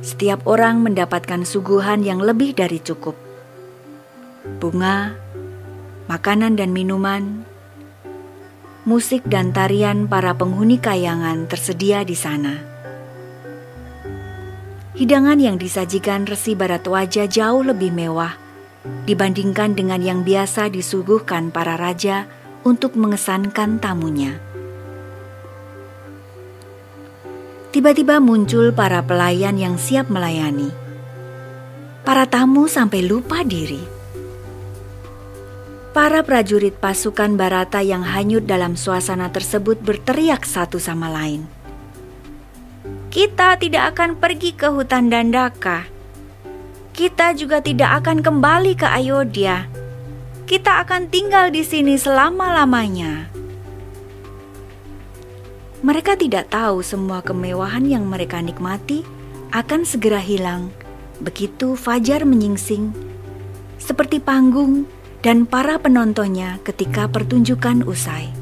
Setiap 0.01 0.45
orang 0.45 0.81
mendapatkan 0.81 1.45
suguhan 1.45 2.01
yang 2.01 2.21
lebih 2.21 2.53
dari 2.57 2.81
cukup. 2.81 3.17
Bunga, 4.61 5.17
makanan 6.05 6.57
dan 6.57 6.69
minuman, 6.73 7.45
musik 8.85 9.25
dan 9.25 9.49
tarian 9.49 10.05
para 10.05 10.37
penghuni 10.37 10.77
kayangan 10.77 11.49
tersedia 11.49 12.05
di 12.05 12.13
sana. 12.13 12.61
Hidangan 14.93 15.41
yang 15.41 15.57
disajikan 15.57 16.29
Resi 16.29 16.53
Barat 16.53 16.85
Wajah 16.85 17.25
jauh 17.25 17.65
lebih 17.65 17.89
mewah 17.89 18.37
dibandingkan 19.09 19.73
dengan 19.73 20.01
yang 20.01 20.21
biasa 20.21 20.69
disuguhkan 20.69 21.49
para 21.49 21.77
raja 21.77 22.29
untuk 22.61 22.93
mengesankan 22.93 23.81
tamunya. 23.81 24.44
Tiba-tiba 27.75 28.23
muncul 28.23 28.71
para 28.71 29.03
pelayan 29.03 29.59
yang 29.59 29.75
siap 29.75 30.07
melayani. 30.07 30.71
Para 32.07 32.23
tamu 32.23 32.71
sampai 32.71 33.03
lupa 33.03 33.43
diri. 33.43 33.83
Para 35.91 36.23
prajurit 36.23 36.79
pasukan 36.79 37.35
Barata 37.35 37.83
yang 37.83 38.07
hanyut 38.07 38.47
dalam 38.47 38.79
suasana 38.79 39.27
tersebut 39.27 39.83
berteriak 39.83 40.47
satu 40.47 40.79
sama 40.79 41.11
lain. 41.11 41.43
Kita 43.11 43.59
tidak 43.59 43.91
akan 43.91 44.23
pergi 44.23 44.55
ke 44.55 44.71
hutan 44.71 45.11
Dandaka 45.11 45.95
kita 46.95 47.35
juga 47.35 47.59
tidak 47.59 47.99
akan 47.99 48.23
kembali 48.23 48.79
ke 48.79 48.87
Ayodhya. 48.87 49.67
Kita 50.47 50.79
akan 50.79 51.11
tinggal 51.11 51.51
di 51.51 51.59
sini 51.59 51.99
selama-lamanya. 51.99 53.34
Mereka 55.85 56.17
tidak 56.17 56.49
tahu 56.49 56.81
semua 56.81 57.21
kemewahan 57.21 57.85
yang 57.85 58.09
mereka 58.09 58.41
nikmati 58.41 59.05
akan 59.53 59.85
segera 59.85 60.17
hilang 60.17 60.73
begitu 61.21 61.77
fajar 61.77 62.25
menyingsing, 62.25 62.89
seperti 63.77 64.17
panggung 64.17 64.89
dan 65.21 65.45
para 65.45 65.77
penontonnya 65.77 66.57
ketika 66.65 67.05
pertunjukan 67.05 67.85
usai. 67.85 68.33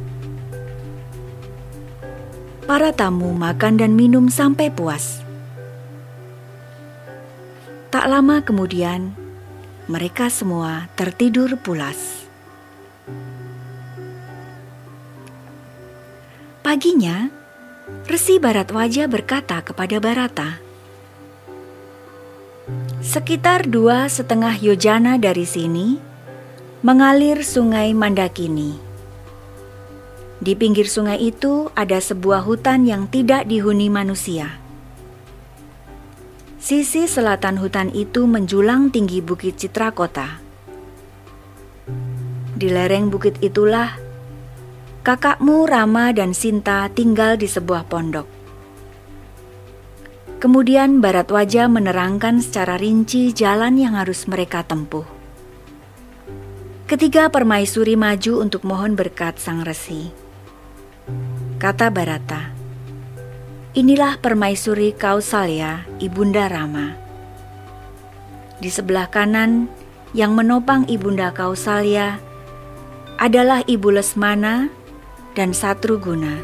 Para 2.63 2.95
tamu 2.95 3.35
makan 3.35 3.75
dan 3.75 3.91
minum 3.91 4.31
sampai 4.31 4.71
puas. 4.71 5.19
Tak 7.91 8.07
lama 8.07 8.39
kemudian, 8.39 9.11
mereka 9.91 10.31
semua 10.31 10.87
tertidur 10.95 11.59
pulas. 11.59 12.22
Paginya, 16.63 17.27
Resi 18.07 18.39
Barat 18.39 18.71
Wajah 18.71 19.11
berkata 19.11 19.59
kepada 19.59 19.99
Barata, 19.99 20.63
Sekitar 23.03 23.67
dua 23.67 24.07
setengah 24.07 24.55
yojana 24.55 25.19
dari 25.19 25.43
sini, 25.43 25.99
mengalir 26.79 27.43
sungai 27.43 27.91
Mandakini. 27.91 28.79
Di 30.39 30.55
pinggir 30.55 30.87
sungai 30.87 31.19
itu 31.19 31.67
ada 31.75 31.99
sebuah 31.99 32.47
hutan 32.47 32.87
yang 32.87 33.11
tidak 33.11 33.43
dihuni 33.43 33.91
manusia. 33.91 34.55
Sisi 36.63 37.11
selatan 37.11 37.59
hutan 37.59 37.91
itu 37.91 38.23
menjulang 38.23 38.87
tinggi 38.87 39.19
bukit 39.19 39.59
Citra 39.59 39.91
Kota. 39.91 40.39
Di 42.55 42.71
lereng 42.71 43.11
bukit 43.11 43.35
itulah 43.43 44.02
kakakmu 45.03 45.67
Rama 45.67 46.15
dan 46.15 46.31
Sinta 46.31 46.87
tinggal 46.87 47.35
di 47.35 47.43
sebuah 47.43 47.91
pondok. 47.91 48.23
Kemudian 50.39 51.03
Barat 51.03 51.27
Wajah 51.27 51.67
menerangkan 51.67 52.39
secara 52.39 52.79
rinci 52.79 53.35
jalan 53.35 53.75
yang 53.75 53.99
harus 53.99 54.23
mereka 54.31 54.63
tempuh. 54.63 55.03
Ketiga 56.87 57.27
permaisuri 57.27 57.99
maju 57.99 58.47
untuk 58.47 58.63
mohon 58.63 58.95
berkat 58.95 59.43
sang 59.43 59.67
resi. 59.67 60.07
Kata 61.59 61.91
Barata, 61.91 62.55
Inilah 63.75 64.21
permaisuri 64.23 64.95
Kausalya, 64.95 65.83
Ibunda 65.99 66.47
Rama. 66.47 66.95
Di 68.61 68.71
sebelah 68.71 69.11
kanan 69.11 69.67
yang 70.15 70.31
menopang 70.37 70.87
Ibunda 70.87 71.33
Kausalya 71.35 72.21
adalah 73.17 73.65
Ibu 73.65 73.97
Lesmana 73.97 74.82
dan 75.33 75.53
Satruguna. 75.53 76.41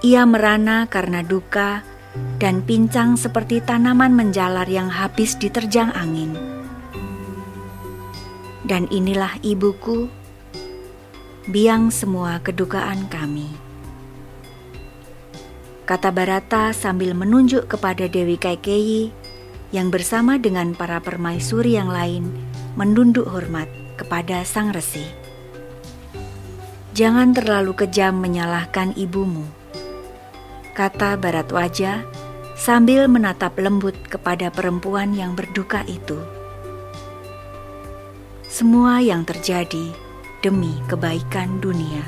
Ia 0.00 0.24
merana 0.24 0.88
karena 0.88 1.20
duka 1.20 1.84
dan 2.40 2.64
pincang 2.64 3.20
seperti 3.20 3.60
tanaman 3.60 4.16
menjalar 4.16 4.66
yang 4.66 4.88
habis 4.88 5.36
diterjang 5.36 5.92
angin. 5.92 6.32
Dan 8.64 8.88
inilah 8.88 9.36
ibuku, 9.44 10.08
biang 11.48 11.92
semua 11.92 12.40
kedukaan 12.40 13.08
kami. 13.12 13.50
Kata 15.84 16.14
Barata 16.14 16.70
sambil 16.70 17.18
menunjuk 17.18 17.66
kepada 17.66 18.06
Dewi 18.06 18.38
Kaikeyi 18.38 19.10
yang 19.74 19.90
bersama 19.90 20.38
dengan 20.38 20.70
para 20.72 21.02
permaisuri 21.02 21.74
yang 21.74 21.90
lain 21.90 22.30
menunduk 22.78 23.26
hormat 23.26 23.66
kepada 23.98 24.46
sang 24.46 24.70
resi. 24.70 25.19
Jangan 26.90 27.30
terlalu 27.30 27.78
kejam 27.78 28.18
menyalahkan 28.18 28.98
ibumu, 28.98 29.46
kata 30.74 31.14
Barat 31.14 31.46
Wajah 31.54 32.02
sambil 32.58 33.06
menatap 33.06 33.54
lembut 33.62 33.94
kepada 34.10 34.50
perempuan 34.50 35.14
yang 35.14 35.38
berduka 35.38 35.86
itu. 35.86 36.18
Semua 38.50 38.98
yang 38.98 39.22
terjadi 39.22 39.94
demi 40.42 40.74
kebaikan 40.90 41.62
dunia. 41.62 42.02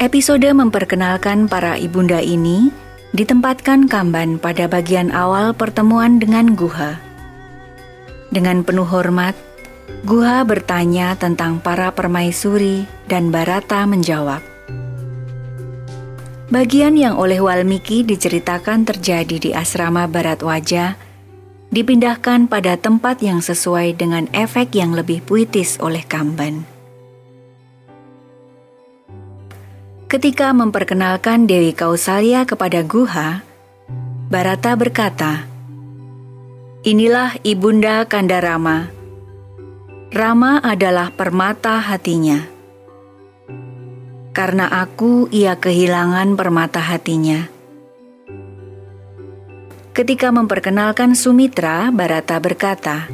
Episode 0.00 0.50
memperkenalkan 0.56 1.52
para 1.52 1.76
ibunda 1.76 2.18
ini 2.18 2.72
ditempatkan 3.12 3.86
Kamban 3.86 4.40
pada 4.40 4.66
bagian 4.66 5.12
awal 5.12 5.52
pertemuan 5.52 6.16
dengan 6.16 6.56
Guha. 6.56 6.98
Dengan 8.34 8.66
penuh 8.66 8.88
hormat, 8.88 9.38
Guha 10.04 10.44
bertanya 10.44 11.16
tentang 11.16 11.64
para 11.64 11.88
permaisuri 11.88 12.84
dan 13.08 13.32
Barata 13.32 13.88
menjawab. 13.88 14.44
Bagian 16.52 16.92
yang 17.00 17.16
oleh 17.16 17.40
Walmiki 17.40 18.04
diceritakan 18.04 18.84
terjadi 18.84 19.36
di 19.40 19.50
asrama 19.56 20.04
Barat 20.04 20.44
Wajah 20.44 21.00
dipindahkan 21.72 22.52
pada 22.52 22.76
tempat 22.76 23.24
yang 23.24 23.40
sesuai 23.40 23.96
dengan 23.96 24.28
efek 24.36 24.76
yang 24.76 24.92
lebih 24.92 25.24
puitis 25.24 25.80
oleh 25.80 26.04
Kamban. 26.04 26.68
Ketika 30.12 30.52
memperkenalkan 30.52 31.48
Dewi 31.48 31.72
Kausalya 31.72 32.44
kepada 32.44 32.84
Guha, 32.84 33.40
Barata 34.28 34.76
berkata, 34.76 35.48
Inilah 36.84 37.40
Ibunda 37.40 38.04
Kandarama. 38.04 39.03
Rama 40.14 40.62
adalah 40.62 41.10
permata 41.10 41.82
hatinya. 41.82 42.38
Karena 44.30 44.70
aku, 44.70 45.26
ia 45.34 45.58
kehilangan 45.58 46.38
permata 46.38 46.78
hatinya. 46.78 47.50
Ketika 49.90 50.30
memperkenalkan 50.30 51.18
Sumitra, 51.18 51.90
Barata 51.90 52.38
berkata, 52.38 53.10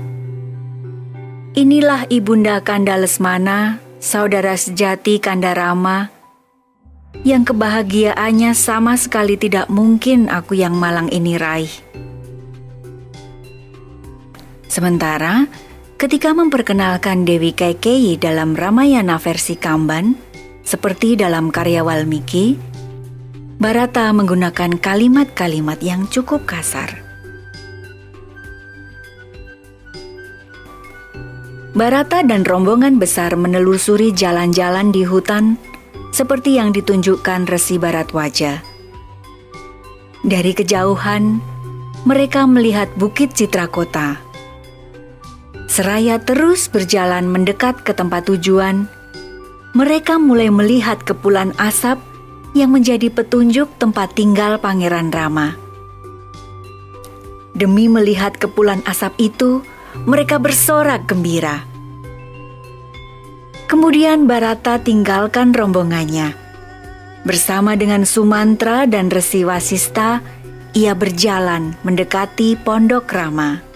Inilah 1.56 2.04
Ibunda 2.12 2.60
Kanda 2.60 3.00
Lesmana, 3.00 3.80
saudara 3.96 4.52
sejati 4.60 5.16
Kanda 5.24 5.56
Rama, 5.56 6.12
yang 7.24 7.48
kebahagiaannya 7.48 8.52
sama 8.52 9.00
sekali 9.00 9.40
tidak 9.40 9.72
mungkin 9.72 10.28
aku 10.28 10.52
yang 10.52 10.76
malang 10.76 11.08
ini 11.08 11.40
raih. 11.40 11.72
Sementara 14.68 15.48
ketika 16.00 16.32
memperkenalkan 16.32 17.28
Dewi 17.28 17.52
Kaikeyi 17.52 18.16
dalam 18.16 18.56
Ramayana 18.56 19.20
versi 19.20 19.52
Kamban, 19.52 20.16
seperti 20.64 21.12
dalam 21.12 21.52
karya 21.52 21.84
Walmiki, 21.84 22.56
Barata 23.60 24.08
menggunakan 24.16 24.80
kalimat-kalimat 24.80 25.84
yang 25.84 26.08
cukup 26.08 26.48
kasar. 26.48 27.04
Barata 31.76 32.24
dan 32.24 32.48
rombongan 32.48 32.96
besar 32.96 33.36
menelusuri 33.36 34.16
jalan-jalan 34.16 34.96
di 34.96 35.04
hutan 35.04 35.60
seperti 36.16 36.56
yang 36.56 36.72
ditunjukkan 36.72 37.44
Resi 37.44 37.76
Barat 37.76 38.16
Wajah. 38.16 38.64
Dari 40.24 40.56
kejauhan, 40.56 41.44
mereka 42.08 42.48
melihat 42.48 42.88
Bukit 42.96 43.36
Citrakota 43.36 44.29
Seraya 45.70 46.18
terus 46.18 46.66
berjalan 46.66 47.30
mendekat 47.30 47.86
ke 47.86 47.94
tempat 47.94 48.26
tujuan, 48.26 48.90
mereka 49.70 50.18
mulai 50.18 50.50
melihat 50.50 50.98
kepulan 51.06 51.54
asap 51.62 52.02
yang 52.58 52.74
menjadi 52.74 53.06
petunjuk 53.06 53.70
tempat 53.78 54.18
tinggal 54.18 54.58
Pangeran 54.58 55.14
Rama. 55.14 55.54
Demi 57.54 57.86
melihat 57.86 58.34
kepulan 58.34 58.82
asap 58.82 59.14
itu, 59.22 59.62
mereka 60.10 60.42
bersorak 60.42 61.06
gembira. 61.06 61.62
Kemudian 63.70 64.26
Barata 64.26 64.82
tinggalkan 64.82 65.54
rombongannya. 65.54 66.34
Bersama 67.22 67.78
dengan 67.78 68.02
Sumantra 68.02 68.90
dan 68.90 69.06
Resi 69.06 69.46
Wasista, 69.46 70.18
ia 70.74 70.98
berjalan 70.98 71.78
mendekati 71.86 72.58
Pondok 72.58 73.06
Rama. 73.14 73.69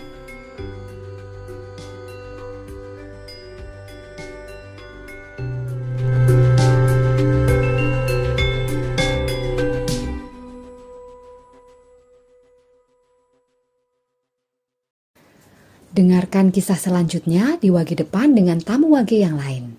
Dengarkan 15.95 16.51
kisah 16.51 16.75
selanjutnya 16.75 17.55
di 17.63 17.71
wagi 17.71 17.95
depan 17.95 18.35
dengan 18.35 18.59
tamu 18.59 18.99
wagi 18.99 19.23
yang 19.23 19.39
lain. 19.39 19.74